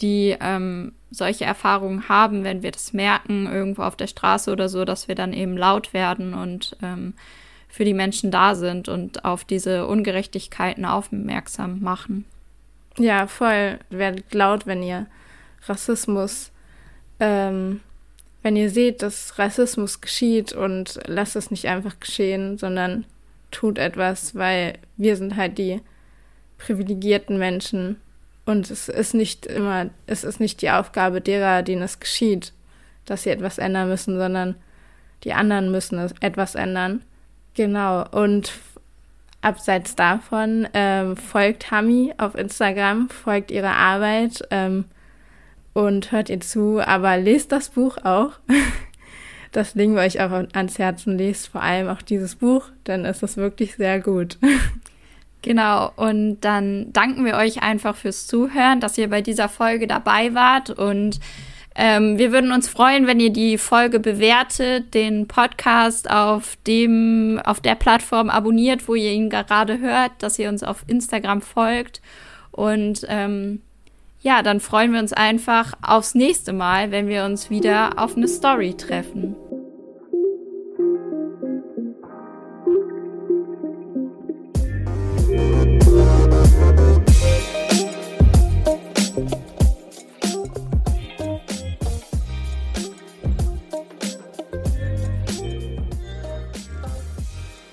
die 0.00 0.36
ähm, 0.40 0.92
solche 1.10 1.44
Erfahrungen 1.44 2.08
haben, 2.08 2.44
wenn 2.44 2.62
wir 2.62 2.70
das 2.70 2.92
merken, 2.92 3.46
irgendwo 3.46 3.82
auf 3.82 3.96
der 3.96 4.06
Straße 4.06 4.50
oder 4.50 4.68
so, 4.68 4.84
dass 4.84 5.06
wir 5.06 5.14
dann 5.14 5.32
eben 5.32 5.56
laut 5.56 5.92
werden 5.92 6.34
und 6.34 6.76
ähm, 6.82 7.14
für 7.68 7.84
die 7.84 7.94
Menschen 7.94 8.30
da 8.30 8.54
sind 8.54 8.88
und 8.88 9.24
auf 9.24 9.44
diese 9.44 9.86
Ungerechtigkeiten 9.86 10.84
aufmerksam 10.84 11.80
machen. 11.80 12.24
Ja, 13.00 13.26
voll. 13.26 13.78
Werdet 13.88 14.34
laut, 14.34 14.66
wenn 14.66 14.82
ihr 14.82 15.06
Rassismus, 15.66 16.52
ähm, 17.18 17.80
wenn 18.42 18.56
ihr 18.56 18.68
seht, 18.68 19.00
dass 19.00 19.38
Rassismus 19.38 20.02
geschieht 20.02 20.52
und 20.52 21.00
lasst 21.06 21.34
es 21.34 21.50
nicht 21.50 21.66
einfach 21.66 21.98
geschehen, 21.98 22.58
sondern 22.58 23.06
tut 23.50 23.78
etwas, 23.78 24.34
weil 24.34 24.78
wir 24.98 25.16
sind 25.16 25.36
halt 25.36 25.56
die 25.56 25.80
privilegierten 26.58 27.38
Menschen 27.38 27.96
und 28.44 28.70
es 28.70 28.90
ist 28.90 29.14
nicht 29.14 29.46
immer, 29.46 29.88
es 30.06 30.22
ist 30.22 30.38
nicht 30.38 30.60
die 30.60 30.70
Aufgabe 30.70 31.22
derer, 31.22 31.62
denen 31.62 31.82
es 31.82 32.00
geschieht, 32.00 32.52
dass 33.06 33.22
sie 33.22 33.30
etwas 33.30 33.56
ändern 33.56 33.88
müssen, 33.88 34.18
sondern 34.18 34.56
die 35.24 35.32
anderen 35.32 35.70
müssen 35.70 35.98
etwas 36.20 36.54
ändern. 36.54 37.02
Genau. 37.54 38.06
Und 38.10 38.52
abseits 39.42 39.96
davon 39.96 40.68
ähm, 40.74 41.16
folgt 41.16 41.70
Hami 41.70 42.12
auf 42.18 42.34
Instagram, 42.34 43.08
folgt 43.08 43.50
ihrer 43.50 43.76
Arbeit 43.76 44.42
ähm, 44.50 44.84
und 45.72 46.12
hört 46.12 46.28
ihr 46.28 46.40
zu, 46.40 46.80
aber 46.80 47.16
lest 47.16 47.52
das 47.52 47.70
Buch 47.70 47.98
auch. 48.04 48.32
Das 49.52 49.74
legen 49.74 49.96
wir 49.96 50.02
euch 50.02 50.20
auch 50.20 50.30
ans 50.30 50.78
Herzen. 50.78 51.18
Lest 51.18 51.48
vor 51.48 51.60
allem 51.60 51.88
auch 51.88 52.02
dieses 52.02 52.36
Buch, 52.36 52.66
denn 52.86 53.04
es 53.04 53.20
ist 53.24 53.36
wirklich 53.36 53.74
sehr 53.74 53.98
gut. 54.00 54.38
Genau, 55.42 55.90
und 55.96 56.40
dann 56.40 56.92
danken 56.92 57.24
wir 57.24 57.36
euch 57.36 57.62
einfach 57.62 57.96
fürs 57.96 58.26
Zuhören, 58.26 58.80
dass 58.80 58.98
ihr 58.98 59.08
bei 59.08 59.22
dieser 59.22 59.48
Folge 59.48 59.86
dabei 59.86 60.34
wart. 60.34 60.68
Und 60.68 61.18
ähm, 61.82 62.18
wir 62.18 62.30
würden 62.30 62.52
uns 62.52 62.68
freuen, 62.68 63.06
wenn 63.06 63.20
ihr 63.20 63.32
die 63.32 63.56
Folge 63.56 64.00
bewertet, 64.00 64.92
den 64.92 65.26
Podcast 65.26 66.10
auf 66.10 66.58
dem, 66.66 67.40
auf 67.42 67.60
der 67.60 67.74
Plattform 67.74 68.28
abonniert, 68.28 68.86
wo 68.86 68.94
ihr 68.94 69.12
ihn 69.12 69.30
gerade 69.30 69.80
hört, 69.80 70.12
dass 70.18 70.38
ihr 70.38 70.50
uns 70.50 70.62
auf 70.62 70.84
Instagram 70.88 71.40
folgt. 71.40 72.02
Und 72.50 73.06
ähm, 73.08 73.62
ja, 74.20 74.42
dann 74.42 74.60
freuen 74.60 74.92
wir 74.92 75.00
uns 75.00 75.14
einfach 75.14 75.72
aufs 75.80 76.14
nächste 76.14 76.52
Mal, 76.52 76.90
wenn 76.90 77.08
wir 77.08 77.24
uns 77.24 77.48
wieder 77.48 77.92
auf 77.96 78.14
eine 78.14 78.28
Story 78.28 78.74
treffen. 78.74 79.34